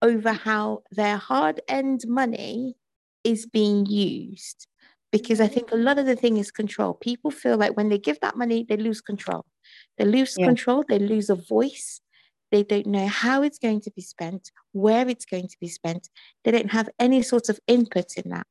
[0.02, 2.76] over how their hard earned money
[3.24, 4.68] is being used.
[5.12, 6.94] Because I think a lot of the thing is control.
[6.94, 9.46] People feel like when they give that money, they lose control.
[9.98, 10.46] They lose yeah.
[10.46, 12.02] control, they lose a voice.
[12.52, 16.10] They don't know how it's going to be spent, where it's going to be spent.
[16.44, 18.48] They don't have any sort of input in that.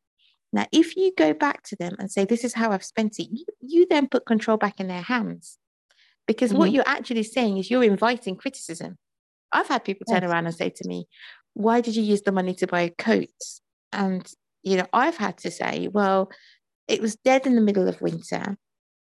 [0.53, 3.29] Now, if you go back to them and say, This is how I've spent it,
[3.31, 5.59] you, you then put control back in their hands.
[6.27, 6.59] Because mm-hmm.
[6.59, 8.97] what you're actually saying is you're inviting criticism.
[9.53, 10.31] I've had people turn yes.
[10.31, 11.07] around and say to me,
[11.55, 13.61] Why did you use the money to buy coats?
[13.93, 14.27] And,
[14.63, 16.31] you know, I've had to say, Well,
[16.89, 18.57] it was dead in the middle of winter.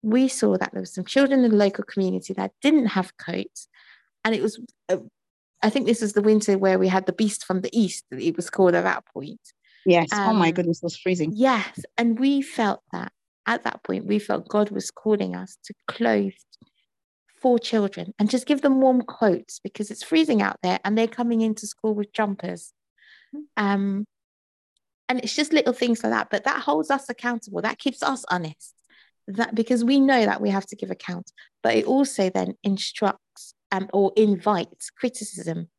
[0.01, 3.67] We saw that there were some children in the local community that didn't have coats.
[4.23, 4.97] And it was, uh,
[5.63, 8.35] I think this was the winter where we had the beast from the east, it
[8.35, 9.41] was called at that point.
[9.85, 10.09] Yes.
[10.11, 11.31] Um, oh my goodness, it was freezing.
[11.33, 11.79] Yes.
[11.97, 13.11] And we felt that
[13.47, 16.33] at that point, we felt God was calling us to clothe
[17.39, 21.07] four children and just give them warm coats because it's freezing out there and they're
[21.07, 22.73] coming into school with jumpers.
[23.57, 24.05] Um,
[25.07, 27.61] and it's just little things like that, but that holds us accountable.
[27.61, 28.73] That keeps us honest.
[29.27, 31.31] That because we know that we have to give account,
[31.63, 35.69] but it also then instructs um, or invites criticism,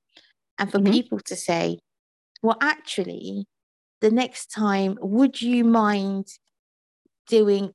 [0.58, 0.92] and for mm-hmm.
[0.92, 1.78] people to say,
[2.42, 3.46] "Well, actually,
[4.00, 6.26] the next time, would you mind
[7.28, 7.72] doing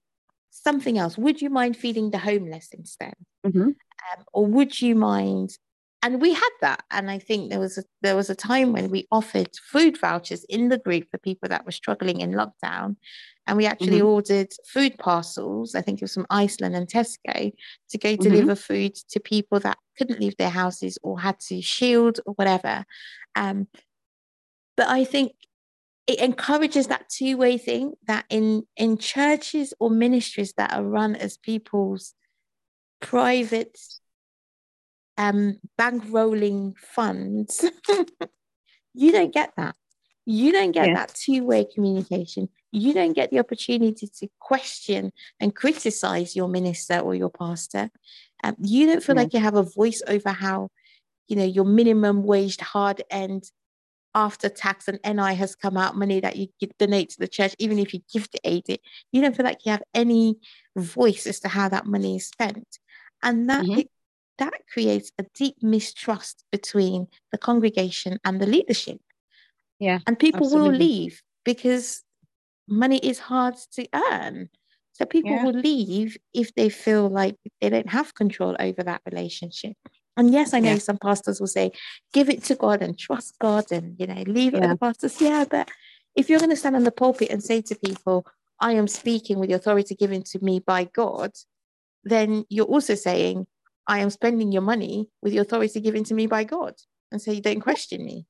[0.49, 1.17] something else?
[1.17, 3.13] Would you mind feeding the homeless instead?
[3.45, 3.61] Mm-hmm.
[3.61, 5.57] Um, or would you mind?
[6.03, 8.89] And we had that, and I think there was a, there was a time when
[8.89, 12.95] we offered food vouchers in the group for people that were struggling in lockdown,
[13.45, 14.07] and we actually mm-hmm.
[14.07, 15.75] ordered food parcels.
[15.75, 17.53] I think it was from Iceland and Tesco
[17.89, 18.23] to go mm-hmm.
[18.23, 22.83] deliver food to people that couldn't leave their houses or had to shield or whatever.
[23.35, 23.67] Um,
[24.75, 25.33] but I think
[26.07, 31.37] it encourages that two-way thing that in in churches or ministries that are run as
[31.37, 32.15] people's
[33.01, 33.77] private
[35.17, 37.65] um bankrolling funds.
[38.93, 39.75] You don't get that.
[40.25, 42.49] You don't get that two-way communication.
[42.71, 47.89] You don't get the opportunity to question and criticize your minister or your pastor.
[48.43, 50.69] Um, you don't feel like you have a voice over how
[51.27, 53.49] you know your minimum waged hard end
[54.13, 56.47] after tax and NI has come out, money that you
[56.77, 59.71] donate to the church, even if you gift aid it, you don't feel like you
[59.71, 60.35] have any
[60.75, 62.79] voice as to how that money is spent.
[63.23, 63.79] And that mm-hmm.
[63.79, 63.90] it,
[64.41, 68.99] that creates a deep mistrust between the congregation and the leadership.
[69.79, 69.99] Yeah.
[70.07, 70.69] And people absolutely.
[70.69, 72.03] will leave because
[72.67, 74.49] money is hard to earn.
[74.93, 75.45] So people yeah.
[75.45, 79.77] will leave if they feel like they don't have control over that relationship.
[80.17, 80.77] And yes, I know yeah.
[80.79, 81.71] some pastors will say,
[82.11, 84.57] give it to God and trust God and, you know, leave yeah.
[84.57, 85.21] it to the pastors.
[85.21, 85.69] Yeah, but
[86.15, 88.25] if you're going to stand on the pulpit and say to people,
[88.59, 91.31] I am speaking with the authority given to me by God,
[92.03, 93.47] then you're also saying,
[93.87, 96.73] I am spending your money with the authority given to me by God.
[97.11, 98.25] And so you don't question me.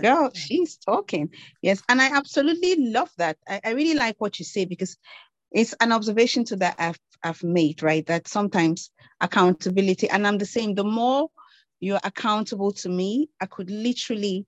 [0.00, 1.30] Girl, she's talking.
[1.62, 1.82] Yes.
[1.88, 3.36] And I absolutely love that.
[3.48, 4.96] I, I really like what you say because
[5.52, 8.04] it's an observation to that I've, I've made, right?
[8.06, 11.28] That sometimes accountability, and I'm the same, the more
[11.80, 14.46] you're accountable to me, I could literally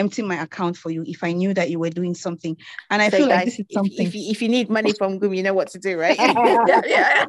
[0.00, 2.56] empty my account for you if I knew that you were doing something.
[2.90, 4.06] And I so feel guys, like this is something.
[4.06, 6.18] If, if, you, if you need money from Gum, you know what to do, right?
[6.18, 7.24] yeah, yeah.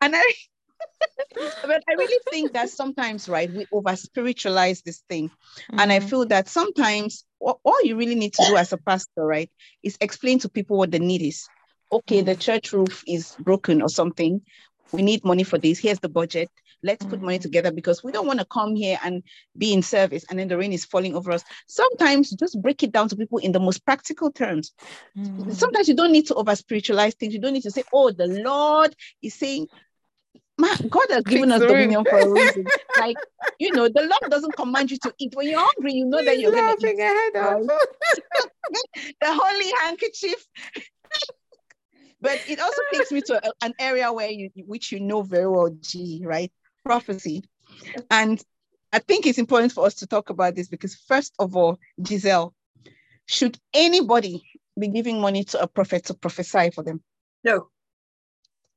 [0.00, 0.32] and I,
[1.66, 5.28] but I really think that sometimes, right, we over spiritualize this thing.
[5.28, 5.80] Mm-hmm.
[5.80, 6.08] And I mm-hmm.
[6.08, 9.50] feel that sometimes all, all you really need to do as a pastor, right,
[9.82, 11.46] is explain to people what the need is.
[11.92, 12.40] Okay, the mm-hmm.
[12.40, 14.40] church roof is broken or something.
[14.92, 15.78] We need money for this.
[15.78, 16.50] Here's the budget.
[16.82, 17.42] Let's put money mm-hmm.
[17.42, 19.22] together because we don't want to come here and
[19.56, 21.44] be in service and then the rain is falling over us.
[21.66, 24.72] Sometimes just break it down to people in the most practical terms.
[25.16, 25.52] Mm.
[25.52, 27.34] Sometimes you don't need to over spiritualize things.
[27.34, 29.68] You don't need to say, oh, the Lord is saying,
[30.60, 32.66] Man, God has given us dominion for a reason.
[32.98, 33.16] like,
[33.60, 35.32] you know, the Lord doesn't command you to eat.
[35.36, 36.98] When you're hungry, you know that you're going to eat.
[36.98, 37.62] Right?
[39.20, 40.44] the holy handkerchief.
[42.20, 45.48] but it also takes me to a, an area where you, which you know very
[45.48, 46.50] well, G, right?
[46.88, 47.44] Prophecy.
[48.10, 48.42] And
[48.94, 52.54] I think it's important for us to talk about this because, first of all, Giselle,
[53.26, 54.42] should anybody
[54.78, 57.02] be giving money to a prophet to prophesy for them?
[57.44, 57.68] No.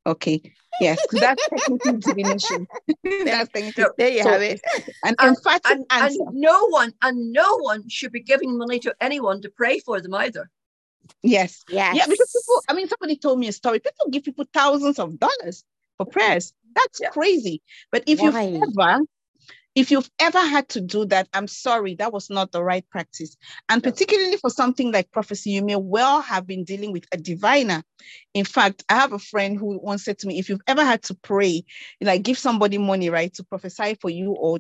[0.06, 0.42] Okay.
[0.82, 2.68] Yes, that's technically divination.
[3.24, 3.86] that's technically.
[3.98, 4.60] there you so, have it.
[5.06, 6.18] An and, emphatic and, answer.
[6.28, 10.02] And no one and no one should be giving money to anyone to pray for
[10.02, 10.50] them either.
[11.24, 11.64] Yes.
[11.70, 11.96] Yes.
[11.96, 13.80] Yeah, because people, I mean, somebody told me a story.
[13.80, 15.64] People give people thousands of dollars
[15.98, 16.54] for prayers.
[16.76, 17.10] That's yeah.
[17.10, 17.62] crazy.
[17.92, 18.42] But if Why?
[18.42, 19.02] you've ever
[19.74, 23.38] if you've ever had to do that, I'm sorry, that was not the right practice.
[23.70, 27.82] And particularly for something like prophecy, you may well have been dealing with a diviner.
[28.34, 31.04] In fact, I have a friend who once said to me, if you've ever had
[31.04, 31.64] to pray,
[32.02, 34.60] like give somebody money, right, to prophesy for you or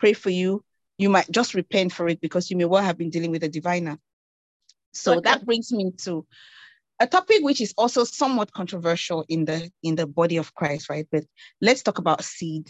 [0.00, 0.64] pray for you,
[0.96, 3.48] you might just repent for it because you may well have been dealing with a
[3.48, 3.98] diviner.
[4.92, 5.30] So okay.
[5.30, 6.26] that brings me to
[7.00, 11.06] a topic which is also somewhat controversial in the in the body of Christ, right?
[11.10, 11.24] But
[11.60, 12.68] let's talk about seed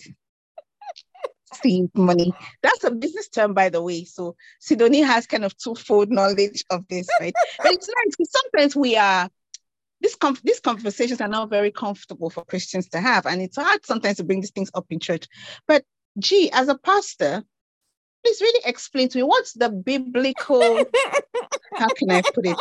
[1.63, 2.33] seed money.
[2.63, 4.05] That's a business term, by the way.
[4.05, 7.35] So Sidonie has kind of twofold knowledge of this, right?
[7.63, 9.29] but it's nice sometimes we are
[10.01, 13.85] this com- these conversations are not very comfortable for Christians to have, and it's hard
[13.85, 15.27] sometimes to bring these things up in church.
[15.67, 15.85] But
[16.19, 17.43] G, as a pastor,
[18.25, 20.85] please really explain to me what's the biblical
[21.75, 22.57] how can I put it?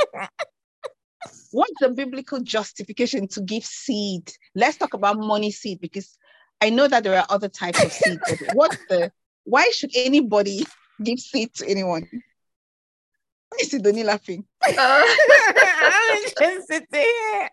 [1.52, 4.32] What's the biblical justification to give seed?
[4.56, 6.18] Let's talk about money seed because
[6.62, 9.12] I know that there are other types of seed, but what's the
[9.44, 10.66] why should anybody
[11.04, 12.08] give seed to anyone?
[12.12, 14.46] Why is Sidonie laughing?
[14.68, 17.50] Uh, I'm just sitting here.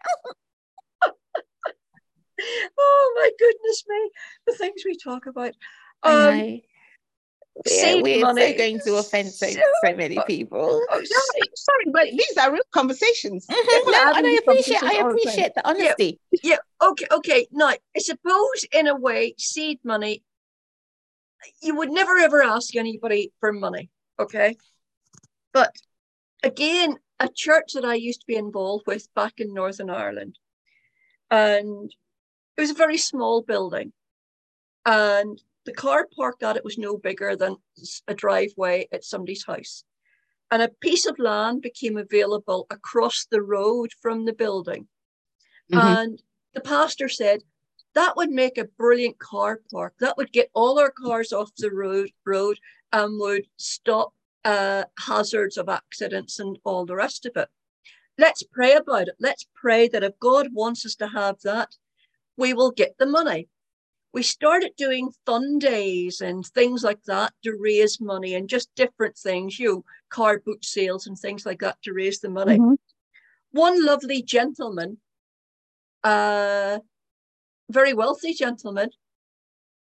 [2.78, 4.10] oh my goodness me,
[4.46, 5.54] the things we talk about.
[6.02, 6.60] Um,
[7.66, 8.52] yeah, we're money.
[8.52, 10.82] so going to offend so, so many people.
[10.90, 11.02] Oh,
[11.54, 13.46] sorry, but these are real conversations.
[13.46, 13.90] Mm-hmm.
[13.90, 16.18] No, and I appreciate I appreciate the honesty.
[16.32, 17.46] Yeah, yeah, okay, okay.
[17.52, 20.24] Now I suppose in a way, seed money,
[21.62, 23.88] you would never ever ask anybody for money,
[24.18, 24.56] okay?
[25.52, 25.74] But
[26.42, 30.38] again, a church that I used to be involved with back in Northern Ireland,
[31.30, 31.94] and
[32.56, 33.92] it was a very small building.
[34.84, 37.56] And the car parked at it was no bigger than
[38.08, 39.84] a driveway at somebody's house.
[40.50, 44.86] And a piece of land became available across the road from the building.
[45.72, 45.86] Mm-hmm.
[45.86, 46.22] And
[46.52, 47.40] the pastor said,
[47.94, 49.94] that would make a brilliant car park.
[50.00, 52.58] That would get all our cars off the road, road
[52.92, 54.12] and would stop
[54.44, 57.48] uh, hazards of accidents and all the rest of it.
[58.18, 59.14] Let's pray about it.
[59.18, 61.74] Let's pray that if God wants us to have that,
[62.36, 63.48] we will get the money
[64.14, 69.18] we started doing fun days and things like that to raise money and just different
[69.18, 72.56] things, you know, car boot sales and things like that to raise the money.
[72.56, 72.74] Mm-hmm.
[73.50, 74.98] One lovely gentleman,
[76.04, 76.78] uh,
[77.68, 78.90] very wealthy gentleman,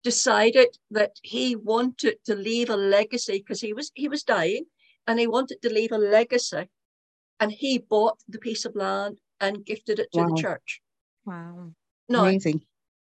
[0.03, 4.65] decided that he wanted to leave a legacy because he was he was dying
[5.07, 6.69] and he wanted to leave a legacy
[7.39, 10.29] and he bought the piece of land and gifted it to wow.
[10.29, 10.81] the church.
[11.27, 11.73] Wow.
[12.09, 12.63] No, Amazing.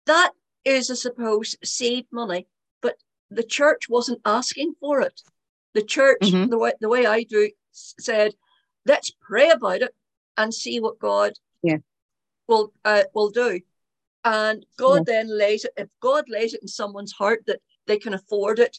[0.07, 0.31] That
[0.65, 2.47] is, I suppose, seed money,
[2.81, 2.97] but
[3.31, 5.21] the church wasn't asking for it.
[5.75, 6.51] The church, mm-hmm.
[6.51, 8.35] the way the way I do, said,
[8.87, 9.95] "Let's pray about it
[10.37, 11.79] and see what God yeah.
[12.47, 13.61] will uh, will do."
[14.25, 15.15] And God yeah.
[15.15, 15.73] then lays it.
[15.77, 18.79] If God lays it in someone's heart that they can afford it,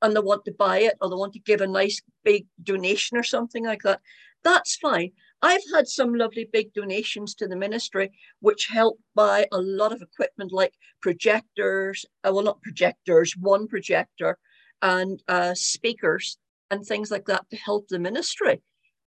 [0.00, 3.16] and they want to buy it, or they want to give a nice big donation
[3.16, 4.00] or something like that,
[4.42, 5.12] that's fine.
[5.42, 10.00] I've had some lovely big donations to the ministry, which helped buy a lot of
[10.00, 14.38] equipment like projectors, uh, well, not projectors, one projector,
[14.80, 16.38] and uh, speakers
[16.70, 18.62] and things like that to help the ministry.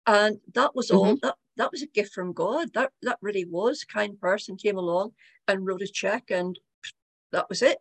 [0.08, 1.06] And that was all.
[1.06, 1.20] Mm-hmm.
[1.22, 2.70] That that was a gift from God.
[2.74, 3.84] That that really was.
[3.84, 5.12] A kind person came along
[5.48, 6.60] and wrote a check, and
[7.32, 7.78] that was it.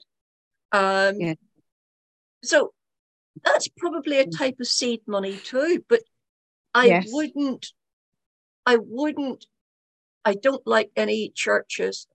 [0.72, 1.34] Um, yeah.
[2.44, 2.72] So
[3.42, 5.82] that's probably a type of seed money too.
[5.88, 6.02] But
[6.74, 7.08] I yes.
[7.10, 7.72] wouldn't
[8.66, 9.46] I wouldn't,
[10.24, 12.06] I don't like any churches,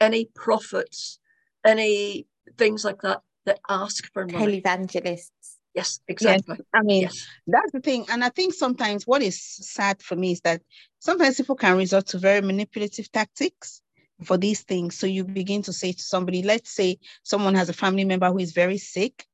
[0.00, 1.18] any prophets,
[1.64, 2.26] any
[2.58, 4.60] things like that that ask for money.
[4.62, 5.56] Televangelists.
[5.74, 6.56] Yes, exactly.
[6.58, 7.26] Yes, I mean, yes.
[7.46, 8.04] that's the thing.
[8.10, 10.60] And I think sometimes what is sad for me is that
[10.98, 13.80] sometimes people can resort to very manipulative tactics
[14.22, 14.98] for these things.
[14.98, 18.38] So you begin to say to somebody, let's say someone has a family member who
[18.38, 19.26] is very sick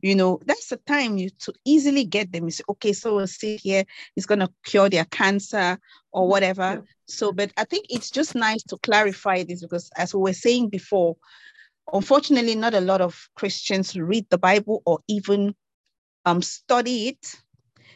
[0.00, 2.44] you know that's the time you to easily get them.
[2.44, 3.84] You say okay so we'll see here.
[4.16, 5.78] It's going to cure their cancer
[6.12, 6.30] or mm-hmm.
[6.30, 6.62] whatever.
[6.62, 6.80] Yeah.
[7.06, 10.68] so but i think it's just nice to clarify this because as we were saying
[10.68, 11.16] before
[11.92, 15.54] unfortunately not a lot of christians read the bible or even
[16.28, 17.34] um, study it.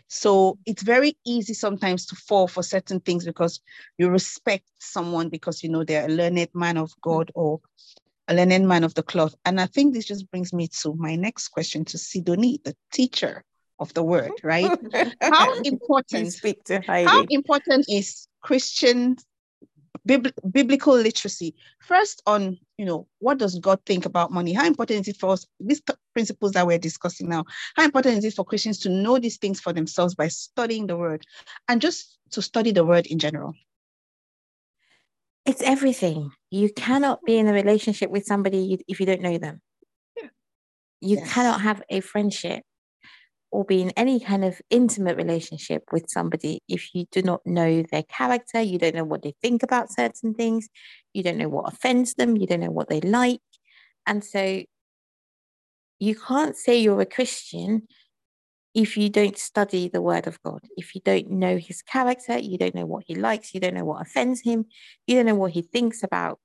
[0.09, 3.61] So it's very easy sometimes to fall for certain things because
[3.99, 7.61] you respect someone because you know they're a learned man of god or
[8.39, 9.35] a man of the cloth.
[9.45, 13.45] And I think this just brings me to my next question to Sidonie, the teacher
[13.79, 14.71] of the word, right?
[15.21, 17.09] how important speak to Heidi.
[17.09, 19.17] How important is Christian
[20.07, 21.55] bib- biblical literacy?
[21.81, 24.53] First on, you know, what does God think about money?
[24.53, 27.45] How important is it for us, these t- principles that we're discussing now,
[27.77, 30.97] how important is it for Christians to know these things for themselves by studying the
[30.97, 31.25] word
[31.69, 33.55] and just to study the word in general?
[35.45, 36.31] It's everything.
[36.51, 39.61] You cannot be in a relationship with somebody if you don't know them.
[40.17, 40.29] Yeah.
[41.01, 41.33] You Yes.
[41.33, 42.63] cannot have a friendship
[43.51, 47.83] or be in any kind of intimate relationship with somebody if you do not know
[47.91, 50.69] their character, you don't know what they think about certain things,
[51.13, 53.41] you don't know what offends them, you don't know what they like.
[54.07, 54.63] And so
[55.99, 57.87] you can't say you're a Christian
[58.75, 62.57] if you don't study the word of God, if you don't know his character, you
[62.57, 64.65] don't know what he likes, you don't know what offends him,
[65.07, 66.39] you don't know what he thinks about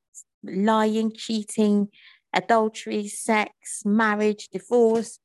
[0.44, 1.88] lying, cheating,
[2.34, 5.20] adultery, sex, marriage, divorce.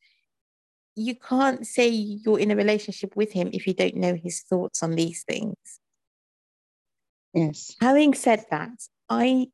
[0.94, 4.82] You can't say you're in a relationship with him if you don't know his thoughts
[4.82, 5.56] on these things.
[7.34, 7.74] Yes.
[7.80, 8.70] Having said that,
[9.08, 9.48] I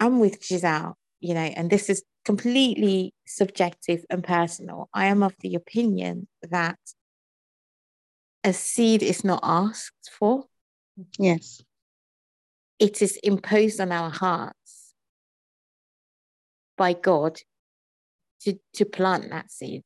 [0.00, 4.88] am with Giselle, you know, and this is completely subjective and personal.
[4.92, 6.78] I am of the opinion that
[8.44, 10.44] a seed is not asked for,
[11.18, 11.62] Yes.
[12.78, 14.92] it is imposed on our hearts
[16.76, 17.40] by God
[18.42, 19.84] to, to plant that seed.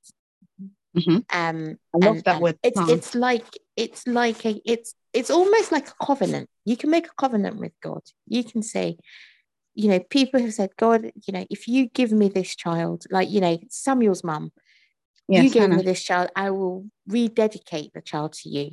[0.96, 1.24] Mhm.
[1.32, 2.90] Um, I love and- that word, It's plant.
[2.90, 6.48] it's like it's like a it's it's almost like a covenant.
[6.64, 8.02] You can make a covenant with God.
[8.26, 8.96] You can say,
[9.78, 13.30] you know, people have said, God, you know, if you give me this child, like
[13.30, 14.50] you know, Samuel's mum,
[15.28, 18.70] you Yes, gave me this child, I will rededicate the child to you.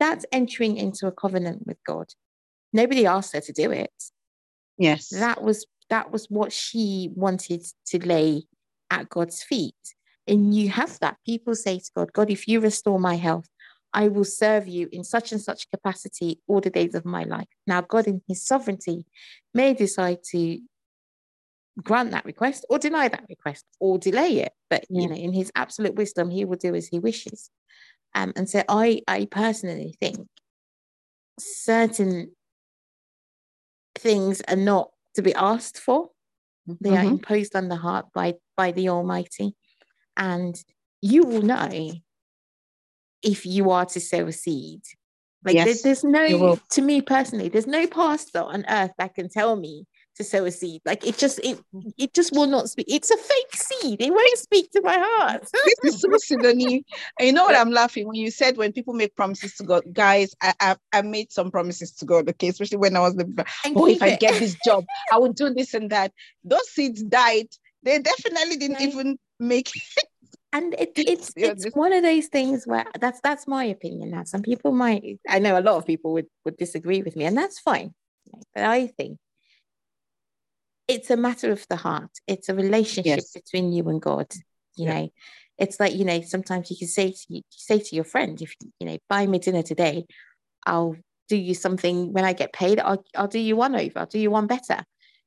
[0.00, 2.06] That's entering into a covenant with God.
[2.72, 3.92] Nobody asked her to do it.
[4.76, 5.10] Yes.
[5.10, 8.42] That was that was what she wanted to lay
[8.90, 9.76] at God's feet.
[10.26, 11.18] And you have that.
[11.24, 13.46] People say to God, God, if you restore my health,
[13.92, 17.48] I will serve you in such and such capacity all the days of my life.
[17.66, 19.06] Now, God, in his sovereignty,
[19.54, 20.60] may decide to
[21.82, 24.52] grant that request or deny that request or delay it.
[24.68, 25.02] But Yeah.
[25.02, 27.50] you know, in his absolute wisdom, he will do as he wishes.
[28.14, 30.26] Um, and so I I personally think
[31.38, 32.32] certain
[33.94, 36.10] things are not to be asked for.
[36.80, 37.12] They are Mhm.
[37.18, 39.54] imposed on the heart by by the Almighty.
[40.16, 40.54] And
[41.00, 41.70] you will know
[43.22, 44.80] if you are to sow a seed.
[45.44, 49.28] Like Yes, there's you no to me personally, there's no pastor on earth that can
[49.28, 50.82] tell me to sow a seed.
[50.84, 51.58] Like it just it
[51.96, 52.86] it just will not speak.
[52.88, 54.02] It's a fake seed.
[54.02, 55.44] It won't speak to my heart.
[55.82, 56.82] This is so Sidonie.
[57.20, 60.34] You know what I'm laughing when you said when people make promises to God, guys.
[60.42, 63.46] I I, I made some promises to God, okay, especially when I was the
[63.76, 66.12] oh, if keep I get this job, I will do this and that.
[66.44, 67.46] Those seeds died.
[67.84, 68.88] They definitely didn't Right.
[68.88, 69.70] even make
[70.52, 74.10] and it, it's Yeah, it's this- one of those things where that's that's my opinion
[74.10, 74.24] now.
[74.24, 77.36] Some people might i know a lot of people would would disagree with me and
[77.36, 77.94] that's fine.
[78.54, 79.18] But i think
[80.86, 82.10] it's a matter of the heart.
[82.26, 83.32] It's a relationship Yes.
[83.32, 84.26] between you and god
[84.76, 84.94] you Yeah.
[85.02, 85.08] know?
[85.58, 88.54] It's like you know sometimes you can say to you say to your friend if
[88.80, 90.06] you know buy me dinner today
[90.66, 90.96] i'll
[91.28, 92.12] do you something.
[92.14, 93.98] When i get paid i'll, I'll do you one over.
[93.98, 94.82] I'll do you one better.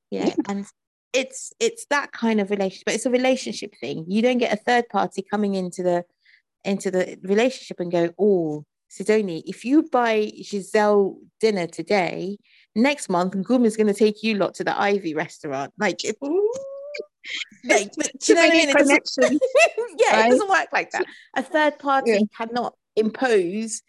[0.09, 0.25] You know?
[0.27, 0.35] Yeah.
[0.49, 0.65] and
[1.13, 4.57] it's it's that kind of relationship but it's a relationship thing you don't get a
[4.57, 6.03] third party coming into the
[6.63, 12.37] into the relationship and go oh Sidonie, if you buy Giselle dinner today,
[12.75, 15.71] next month Gum is going to take you lot to the Ivy restaurant.
[15.79, 16.17] Like, it,
[17.63, 18.69] like, but, you know mean?
[19.97, 20.25] Yeah, right?
[20.25, 21.05] it doesn't work like that.
[21.37, 22.19] A third party Yeah.
[22.37, 23.81] cannot impose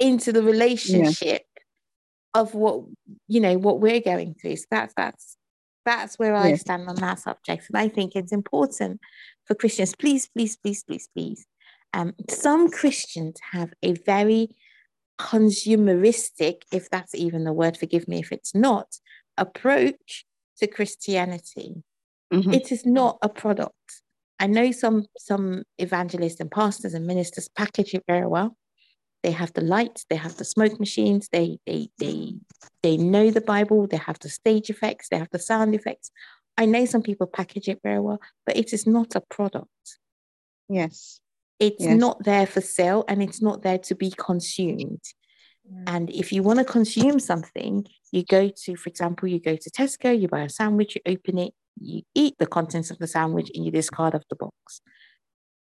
[0.00, 1.42] into the relationship
[2.34, 2.84] of what
[3.28, 4.56] you know what we're going through.
[4.56, 5.36] So that's that's
[5.84, 6.56] that's where I Yeah.
[6.56, 9.00] stand on that subject, and I think it's important
[9.46, 9.94] for Christians.
[9.94, 11.46] Please, please, please, please, please.
[11.92, 14.48] Um, some Christians have a very
[15.18, 18.98] consumeristic, if that's even the word, forgive me if it's not,
[19.36, 20.24] approach
[20.58, 21.82] to Christianity
[22.32, 22.54] Mhm.
[22.54, 24.02] it is not a product.
[24.38, 28.56] I know some some evangelists and pastors and ministers package it very well.
[29.22, 32.34] They have the lights, they have the smoke machines, they they they
[32.82, 36.10] they know the Bible, they have the stage effects, they have the sound effects.
[36.58, 39.68] I know some people package it very well, but it is not a product.
[40.68, 41.20] Yes.
[41.58, 41.98] It's Yes.
[41.98, 45.02] not there for sale and it's not there to be consumed.
[45.86, 49.70] And if you want to consume something, you go to, for example, you go to
[49.70, 53.50] Tesco, you buy a sandwich, you open it, you eat the contents of the sandwich,
[53.54, 54.82] and you discard of the box.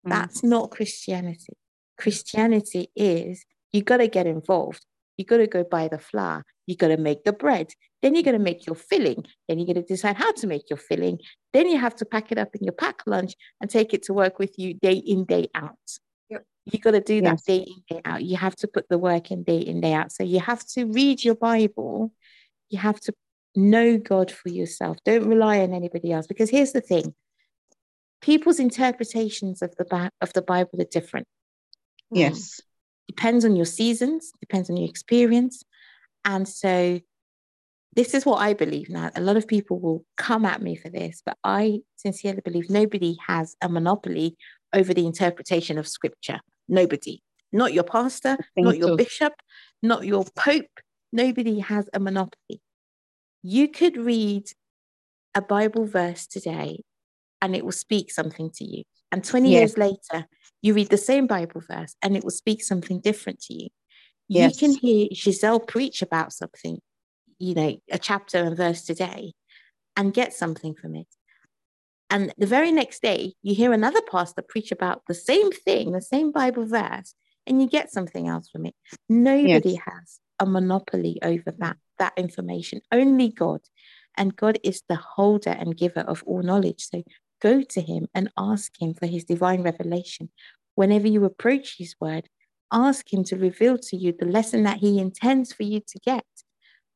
[0.07, 0.11] Mm.
[0.11, 1.57] That's not Christianity.
[1.99, 4.84] Christianity is you got to get involved.
[5.16, 6.44] You got to go buy the flour.
[6.66, 7.72] You got to make the bread.
[8.03, 9.24] Then you're going to make your filling.
[9.49, 11.18] Then you're going to decide how to make your filling.
[11.53, 14.12] Then you have to pack it up in your pack lunch and take it to
[14.12, 15.78] work with you day in, day out.
[16.28, 16.44] Yep.
[16.66, 17.42] You got to do that Yes.
[17.44, 18.22] day in, day out.
[18.22, 20.12] You have to put the work in day in, day out.
[20.12, 22.12] So you have to read your Bible.
[22.68, 23.14] You have to
[23.55, 24.99] know God for yourself.
[25.05, 26.26] Don't rely on anybody else.
[26.26, 27.14] Because here's the thing
[28.20, 31.26] people's interpretations of the, of the Bible are different
[32.11, 32.19] Hmm.
[32.19, 32.61] Yes.
[33.09, 35.63] depends on your seasons, depends on your experience.
[36.25, 37.01] And so
[37.95, 39.11] this is what I believe now.
[39.15, 43.17] A lot of people will come at me for this, but I sincerely believe nobody
[43.27, 44.37] has a monopoly
[44.75, 46.41] over the interpretation of scripture.
[46.69, 47.23] Nobody.
[47.53, 49.33] Not your pastor, not your bishop,
[49.83, 50.67] not your pope.
[51.13, 52.61] Nobody has a monopoly.
[53.43, 54.45] You could read
[55.35, 56.83] a Bible verse today
[57.41, 58.83] and it will speak something to you.
[59.13, 59.59] And 20 yes.
[59.59, 60.27] years later,
[60.63, 63.69] you read the same Bible verse and it will speak something different to you.
[64.29, 64.61] Yes.
[64.61, 66.81] You can hear Giselle preach about something,
[67.39, 69.35] you know, a chapter and verse today
[69.97, 71.07] and get something from it.
[72.11, 76.01] And the very next day, you hear another pastor preach about the same thing, the
[76.01, 77.15] same Bible verse,
[77.47, 78.75] and you get something else from it.
[79.09, 79.83] Nobody yes.
[79.85, 83.61] has a monopoly over that, that information, only God.
[84.17, 86.87] And God is the holder and giver of all knowledge.
[86.89, 87.03] So
[87.49, 90.30] go to Him and ask Him for His divine revelation.
[90.74, 92.28] Whenever you approach His word,
[92.72, 96.26] ask Him to reveal to you the lesson that He intends for you to get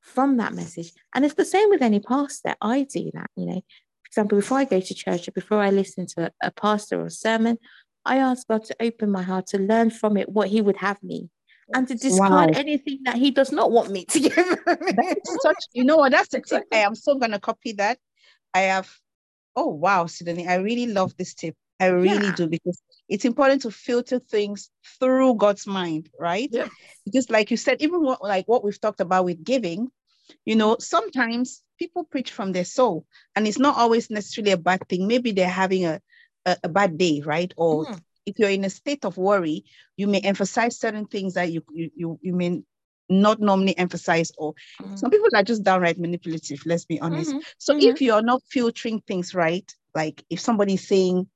[0.01, 0.92] from that message.
[1.14, 2.55] And it's the same with any pastor.
[2.61, 3.62] I do that, you know.
[4.03, 7.01] For example, before I go to church or before I listen to a, a pastor
[7.01, 7.59] or a sermon,
[8.05, 11.03] I ask God to open my heart to learn from it what He would have
[11.03, 11.30] me
[11.74, 12.61] and to discard wow.
[12.64, 14.59] anything that He does not want me to give.
[14.66, 16.12] that's such, you know what?
[16.12, 16.64] That's the tip.
[16.72, 17.98] I am so going to copy that.
[18.53, 18.90] I have,
[19.57, 21.57] oh, wow, Sidonie, I really love this tip.
[21.78, 22.34] I really yeah.
[22.34, 26.48] do because it's important to filter things through God's mind, right?
[26.53, 26.68] Yeah.
[27.07, 29.88] Because, like you said, even what, like what we've talked about with giving,
[30.44, 34.86] you know, sometimes people preach from their soul, and it's not always necessarily a bad
[34.88, 35.07] thing.
[35.07, 36.01] Maybe they're having a
[36.46, 37.53] a, a bad day, right?
[37.57, 38.01] Or mm.
[38.26, 39.64] if you're in a state of worry,
[39.96, 42.62] you may emphasize certain things that you you you, you may
[43.11, 44.99] not normally emphasized or mm.
[44.99, 47.41] some people are just downright manipulative let's be honest mm-hmm.
[47.59, 47.89] so mm-hmm.
[47.89, 51.27] if you're not filtering things right like if somebody's saying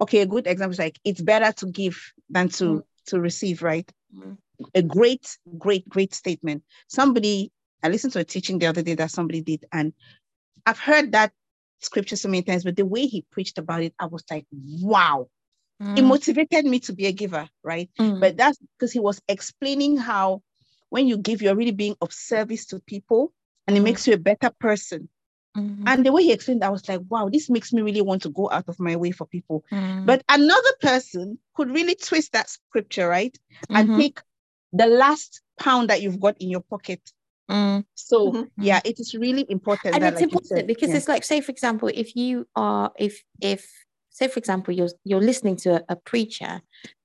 [0.00, 2.82] okay a good example is like it's better to give than to mm.
[3.06, 4.36] to receive right mm.
[4.74, 7.50] a great great great statement somebody
[7.82, 9.92] i listened to a teaching the other day that somebody did and
[10.66, 11.32] i've heard that
[11.80, 15.28] scripture so many times, but the way he preached about it, I was like, wow.
[15.82, 15.98] Mm.
[15.98, 17.90] It motivated me to be a giver, right?
[17.98, 18.20] Mm.
[18.20, 20.42] But that's because he was explaining how
[20.96, 23.34] when you give, you're really being of service to people
[23.66, 23.84] and it mm.
[23.84, 25.10] makes you a better person.
[25.54, 25.84] Mm-hmm.
[25.86, 28.30] And the way he explained, I was like, wow, this makes me really want to
[28.30, 29.62] go out of my way for people.
[29.70, 30.06] Mm.
[30.06, 33.36] But another person could really twist that scripture, right?
[33.68, 34.00] And mm-hmm.
[34.00, 34.20] take
[34.72, 37.00] the last pound that you've got in your pocket
[37.48, 37.84] Mm.
[37.94, 38.62] So mm-hmm.
[38.62, 39.94] yeah, it is really important.
[39.94, 40.96] And that, it's like important said, because yeah.
[40.96, 43.70] it's like, say, for example, if you are, if if
[44.10, 46.60] say, for example, you're you're listening to a, a preacher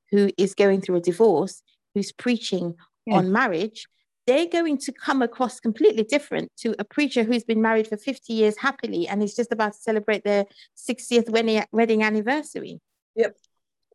[0.09, 1.61] who is going through a divorce,
[1.93, 2.75] who's preaching
[3.05, 3.15] yeah.
[3.15, 3.87] on marriage,
[4.27, 8.33] they're going to come across completely different to a preacher who's been married for 50
[8.33, 10.45] years happily and is just about to celebrate their
[10.77, 12.79] 60th wedding, wedding anniversary.
[13.15, 13.35] Yep.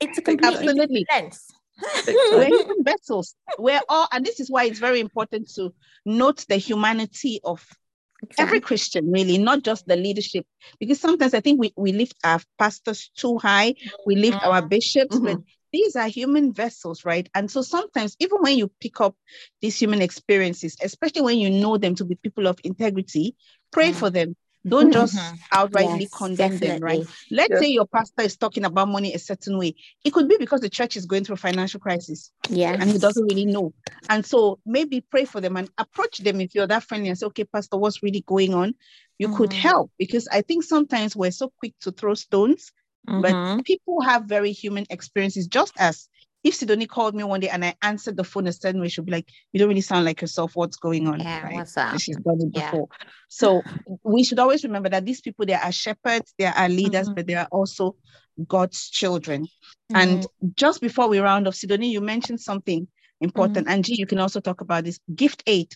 [0.01, 1.05] It's a completely Absolutely.
[1.05, 1.47] different lens.
[2.07, 3.35] we're human vessels.
[3.59, 5.73] We're all, and this is why it's very important to
[6.05, 7.67] note the humanity of
[8.23, 8.43] exactly.
[8.43, 10.47] every Christian, really, not just the leadership.
[10.81, 13.75] Because sometimes I think we, we lift our pastors too high,
[14.07, 14.51] we lift mm-hmm.
[14.51, 15.25] our bishops, mm-hmm.
[15.27, 15.39] but
[15.77, 17.29] these are human vessels, right?
[17.35, 19.15] And so sometimes, even when you pick up
[19.61, 23.37] these human experiences, especially when you know them to be people of integrity,
[23.71, 23.99] pray mm-hmm.
[23.99, 25.37] for them don't just mm-hmm.
[25.57, 26.69] outrightly yes, condemn definitely.
[26.69, 27.07] them, right?
[27.31, 27.61] Let's yeah.
[27.61, 29.77] say your pastor is talking about money a certain way.
[30.05, 32.33] It could be because the church is going through a financial crisis.
[32.49, 32.73] Yeah.
[32.73, 33.75] And he doesn't really know.
[34.09, 37.27] And so maybe pray for them and approach them if you're that friendly and say,
[37.27, 38.75] okay, Pastor, what's really going on?
[39.19, 39.37] You mm-hmm.
[39.37, 42.73] could help because I think sometimes we're so quick to throw stones,
[43.09, 43.57] mm-hmm.
[43.57, 46.09] but people have very human experiences just as
[46.47, 49.05] if Sidonie called me one day and I answered the phone a certain way, she'll
[49.05, 50.53] be like, You don't really sound like yourself.
[50.55, 51.19] What's going on?
[51.19, 51.57] Yeah, right?
[51.57, 51.99] what's up?
[51.99, 52.71] She's done it yeah.
[52.71, 52.89] before.
[53.29, 53.63] So
[54.05, 57.15] we should always remember that these people, they are shepherds, they are leaders, mm-hmm.
[57.15, 57.97] but they are also
[58.47, 59.47] God's children.
[59.93, 59.97] Mm-hmm.
[59.97, 62.87] And just before we round off, Sidonie, you mentioned something
[63.21, 63.67] important.
[63.67, 63.75] Mm-hmm.
[63.75, 65.75] Angie, you can also talk about this gift aid.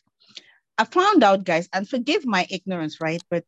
[0.78, 3.22] I found out, guys, and forgive my ignorance, right?
[3.28, 3.44] But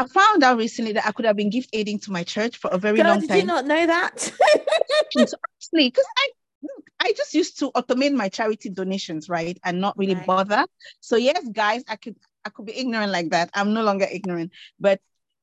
[0.00, 2.70] I found out recently that I could have been gift aiding to my church for
[2.70, 3.36] a very long did time.
[3.36, 4.32] Did you not know that?
[5.14, 6.30] Honestly, because I
[7.02, 9.58] I just used to automate my charity donations, right?
[9.62, 10.26] And not really right.
[10.26, 10.64] bother.
[11.00, 13.50] So yes, guys, I could I could be ignorant like that.
[13.52, 14.52] I'm no longer ignorant.
[14.78, 15.00] But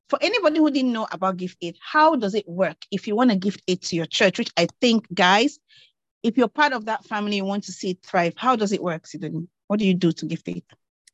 [0.08, 3.30] for anybody who didn't know about gift aid, how does it work if you want
[3.30, 4.38] to gift aid to your church?
[4.38, 5.60] Which I think, guys,
[6.24, 8.34] if you're part of that family, you want to see it thrive.
[8.36, 9.46] How does it work, Sidonie?
[9.68, 10.64] What do you do to gift aid?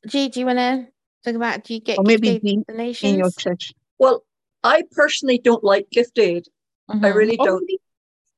[0.06, 0.86] G, do you want to
[1.24, 1.64] talk about?
[1.64, 3.72] Do you get or maybe in, donations in your church?
[3.98, 4.24] Well,
[4.62, 6.46] I personally don't like gift aid.
[6.90, 7.04] Mm-hmm.
[7.04, 7.60] I really oh, don't.
[7.60, 7.80] really?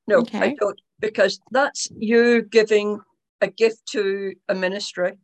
[0.08, 0.40] No, okay.
[0.40, 3.00] I don't because that's you giving
[3.40, 5.18] a gift to a ministry,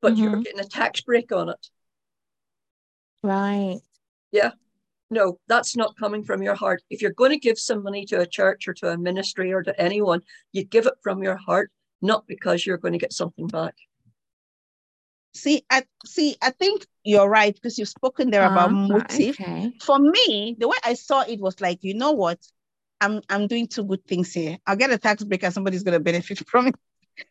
[0.00, 0.22] but mm-hmm.
[0.22, 1.66] you're getting a tax break on it.
[3.22, 3.80] Right.
[4.32, 4.52] Yeah.
[5.10, 6.82] No, that's not coming from your heart.
[6.88, 9.62] If you're going to give some money to a church or to a ministry or
[9.62, 10.20] to anyone,
[10.52, 13.74] you give it from your heart, not because you're going to get something back.
[15.34, 16.36] See, I see.
[16.42, 19.38] I think you're right because you've spoken there about Ah, motive.
[19.40, 19.72] okay.
[19.82, 22.38] For me, the way I saw it was like, you know what?
[23.00, 24.58] I'm I'm doing two good things here.
[24.66, 26.74] I'll get a tax break and somebody's gonna benefit from it.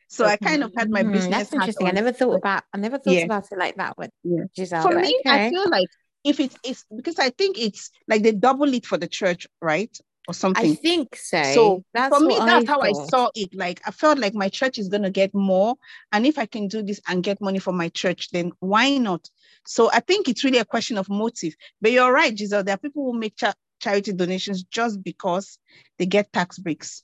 [0.08, 1.38] So I kind of had my Mm, business.
[1.38, 1.88] That's hat interesting.
[1.88, 2.64] I never thought about.
[2.74, 3.26] I never thought Yeah.
[3.26, 4.44] about it like that Yeah.
[4.56, 4.90] Giselle.
[4.90, 5.88] For me, I feel like
[6.24, 9.96] if it's it's because I think it's like they double it for the church, right?
[10.30, 11.42] Or I think so.
[11.44, 13.50] So that's for me, that's I how I saw it.
[13.56, 15.76] Like I felt like my church is gonna get more,
[16.12, 19.28] and if I can do this and get money for my church, then why not?
[19.66, 21.56] So I think it's really a question of motive.
[21.82, 22.64] But you're right, Giselle.
[22.64, 25.58] There are people who make cha- charity donations just because
[25.98, 27.02] they get tax breaks.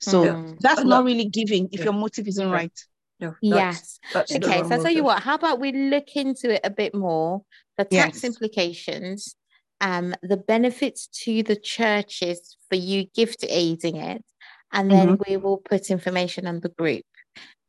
[0.00, 0.58] So Mm.
[0.60, 1.84] that's And not that- really giving if Yeah.
[1.84, 2.52] your motive isn't Yeah.
[2.54, 2.78] right.
[3.20, 3.98] No, that's, Yes.
[4.12, 6.92] that's Okay, so I'll tell you what, how about we look into it a bit
[6.92, 7.44] more,
[7.78, 8.24] the tax Yes.
[8.24, 9.36] implications,
[9.82, 14.24] um, the benefits to the churches for you gift aiding it,
[14.72, 17.04] and then we will put information on the group.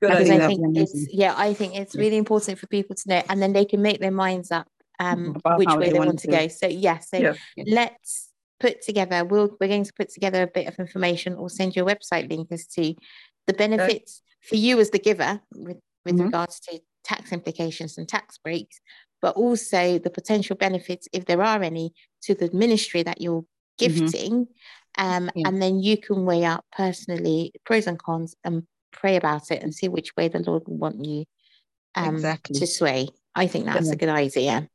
[0.01, 3.22] Good because I think it's yeah, I think it's really important for people to know,
[3.30, 4.68] and then they can make their minds up
[4.99, 6.41] um which way they they wanna want to do it.
[6.41, 6.47] go.
[6.49, 7.34] So yeah, so Yeah.
[7.57, 7.64] Yeah.
[7.68, 9.26] let's put together.
[9.26, 12.30] We'll we're going to put together a bit of information or send you a website
[12.30, 12.93] link as to
[13.47, 16.26] the benefits for you as the giver with with Mhm.
[16.26, 18.80] regards to tax implications and tax breaks,
[19.24, 21.94] but also the potential benefits, if there are any,
[22.24, 23.46] to the ministry that you're
[23.80, 24.48] gifting.
[24.98, 25.48] Um, Yeah.
[25.48, 29.74] and then you can weigh up personally pros and cons and pray about it and
[29.74, 31.24] see which way the Lord will want you
[31.96, 32.60] um, Exactly.
[32.60, 33.08] to sway.
[33.34, 33.94] I think that's Yeah.
[33.94, 34.70] a good idea.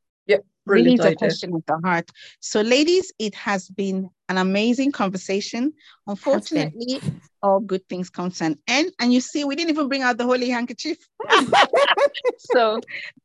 [0.69, 2.09] Really a question of the heart.
[2.39, 5.73] So, ladies, it has been an amazing conversation.
[6.07, 7.01] Unfortunately,
[7.41, 8.91] all good things come to an end.
[8.99, 10.97] And you see, we didn't even bring out the holy handkerchief.
[12.37, 12.75] so,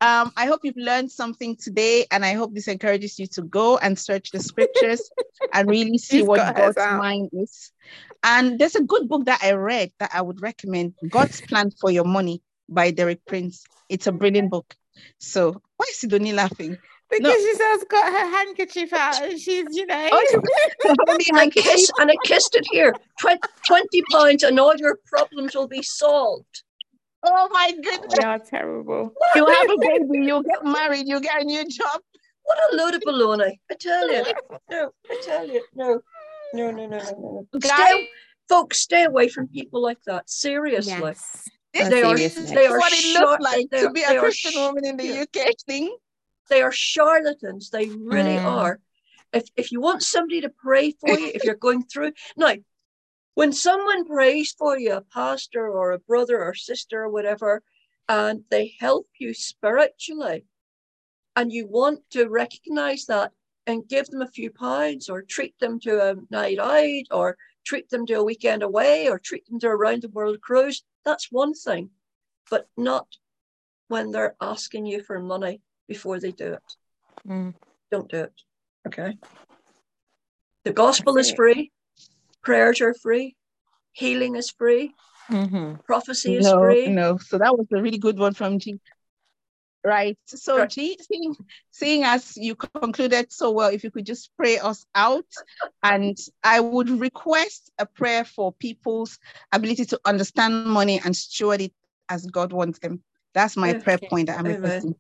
[0.01, 3.78] um, I hope you've learned something today, and I hope this encourages you to go
[3.78, 5.11] and search the scriptures
[5.53, 7.72] and really see what God's mind is.
[8.22, 11.90] And there's a good book that I read that I would recommend God's Plan for
[11.90, 13.64] Your Money by Derek Prince.
[13.88, 14.74] It's a brilliant book.
[15.18, 16.78] So, why is Sidonie laughing?
[17.18, 20.08] Because Giselle's got her handkerchief out and she's, you know.
[20.12, 21.64] Oh, she's holding And I handkerchief.
[21.64, 22.94] kiss and I kissed it here.
[23.20, 26.62] Twen- Twenty pounds and all your problems will be solved.
[27.22, 28.14] Oh my goodness.
[28.18, 29.12] we are terrible.
[29.34, 32.00] You'll have a baby, you'll get married, you'll get a new job.
[32.42, 33.52] What a load of baloney!
[33.70, 34.24] I tell you.
[34.70, 35.64] No, I tell you.
[35.74, 36.00] No,
[36.52, 37.60] no, no, no, no, no.
[37.60, 38.10] Stay,
[38.50, 40.28] folks, stay away from people like that.
[40.28, 40.92] Seriously.
[40.92, 41.48] Yes.
[41.72, 42.54] this on They are- is note.
[42.54, 45.06] they are what it looks like they to be a Christian sh- woman in the
[45.06, 45.22] yeah.
[45.22, 45.96] UK thing.
[46.49, 47.70] They are charlatans.
[47.70, 48.47] They really Mm.
[48.47, 48.80] are.
[49.32, 52.55] If if you want somebody to pray for you, if you're going through now,
[53.34, 57.62] when someone prays for you, a pastor or a brother or sister or whatever,
[58.09, 60.45] and they help you spiritually,
[61.34, 63.32] and you want to recognize that
[63.66, 67.88] and give them a few pounds or treat them to a night out or treat
[67.88, 71.32] them to a weekend away or treat them to a round the world cruise, that's
[71.32, 71.90] one thing,
[72.51, 73.09] but not
[73.88, 76.62] when they're asking you for money before they do it.
[77.28, 77.55] Mm.
[77.91, 78.32] Don't do it.
[78.87, 79.16] Okay.
[80.64, 81.70] The gospel is free,
[82.43, 83.37] prayers are free,
[83.93, 84.95] healing is free,
[85.30, 85.85] Mhm.
[85.85, 86.87] prophecy is No, free.
[86.89, 87.18] no.
[87.18, 88.80] So that was a really good one from G.
[89.85, 90.18] Right.
[90.24, 90.70] So Right.
[90.70, 91.37] G, seeing,
[91.70, 95.26] seeing as you concluded so well, if you could just pray us out.
[95.82, 99.18] And I would request a prayer for people's
[99.53, 101.74] ability to understand money and steward it
[102.09, 103.03] as God wants them.
[103.35, 104.62] That's my prayer point that I'm Amen.
[104.62, 104.95] requesting.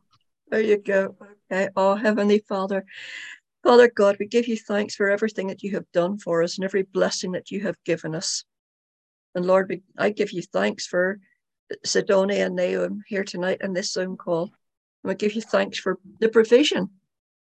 [0.48, 1.16] There you go.
[1.50, 1.68] Okay.
[1.76, 2.84] Oh, Heavenly Father,
[3.62, 6.64] Father God, we give you thanks for everything that you have done for us and
[6.64, 8.44] every blessing that you have given us.
[9.34, 11.18] And Lord, we, I give you thanks for
[11.84, 14.44] Sidonia and Nahum here tonight in this Zoom call.
[15.02, 16.90] And we give you thanks for the provision,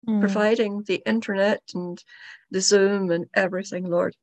[0.05, 0.19] Mm.
[0.19, 2.03] providing the internet and
[2.51, 4.13] the Zoom and everything, Lord.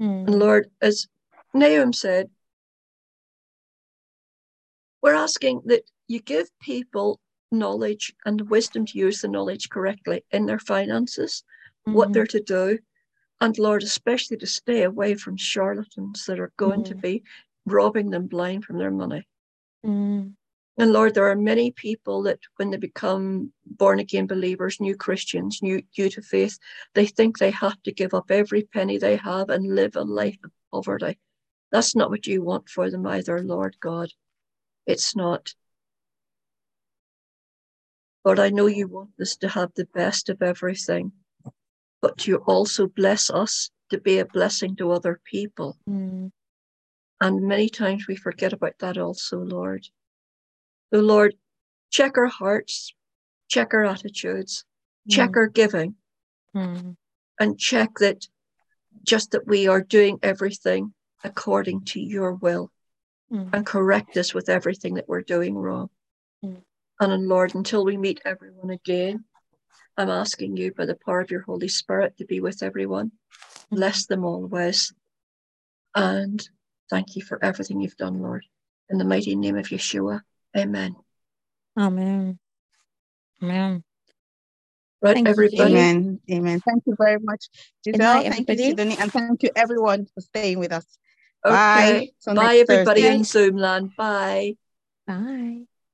[0.00, 0.26] Mm.
[0.26, 1.06] And Lord, as
[1.54, 2.28] Nahum said,
[5.00, 7.20] we're asking that you give people
[7.50, 11.44] knowledge and wisdom to use the knowledge correctly in their finances,
[11.84, 12.12] what Mhm.
[12.12, 12.78] they're to do.
[13.40, 17.00] And Lord, especially to stay away from charlatans that are going to Mm.
[17.00, 17.22] be
[17.66, 19.28] robbing them blind from their money.
[19.84, 20.34] Mm.
[20.76, 25.60] And Lord, there are many people that when they become born again believers, new Christians,
[25.60, 26.58] new due to faith,
[26.94, 30.38] they think they have to give up every penny they have and live a life
[30.44, 31.18] of poverty.
[31.72, 34.12] That's not what you want for them either, Lord God.
[34.86, 35.54] It's not.
[38.24, 41.12] Lord, I know you want us to have the best of everything,
[42.02, 45.78] but you also bless us to be a blessing to other people.
[45.88, 46.30] Mm.
[47.20, 49.88] And many times we forget about that also, Lord.
[50.92, 51.34] So, Lord,
[51.90, 52.94] check our hearts,
[53.48, 54.64] check our attitudes,
[55.08, 55.36] check Mm.
[55.36, 55.96] our giving,
[56.54, 56.96] Mm.
[57.40, 58.28] and check that
[59.02, 60.92] just that we are doing everything
[61.24, 62.70] according to your will
[63.30, 63.50] Mm.
[63.52, 65.90] and correct us with everything that we're doing wrong.
[67.00, 69.24] And Lord, until we meet everyone again,
[69.96, 73.12] I'm asking you by the power of your Holy Spirit to be with everyone.
[73.70, 74.92] Bless them always.
[75.94, 76.46] And
[76.90, 78.44] thank you for everything you've done, Lord.
[78.90, 80.22] In the mighty name of Yeshua.
[80.56, 80.96] Amen.
[81.78, 82.38] Amen.
[83.42, 83.84] Amen.
[85.00, 85.32] Right, Thank you.
[85.32, 85.62] everybody.
[85.62, 86.20] Amen.
[86.30, 86.60] Amen.
[86.66, 87.46] Thank you very much,
[87.84, 87.98] Giselle.
[87.98, 90.86] night, thank you, Sidonie, and thank you everyone for staying with us.
[91.44, 92.10] Okay.
[92.24, 92.34] Bye.
[92.34, 93.14] Bye, everybody Thursday.
[93.14, 93.94] in Zoomland.
[93.94, 94.56] Bye.
[95.06, 95.67] Bye.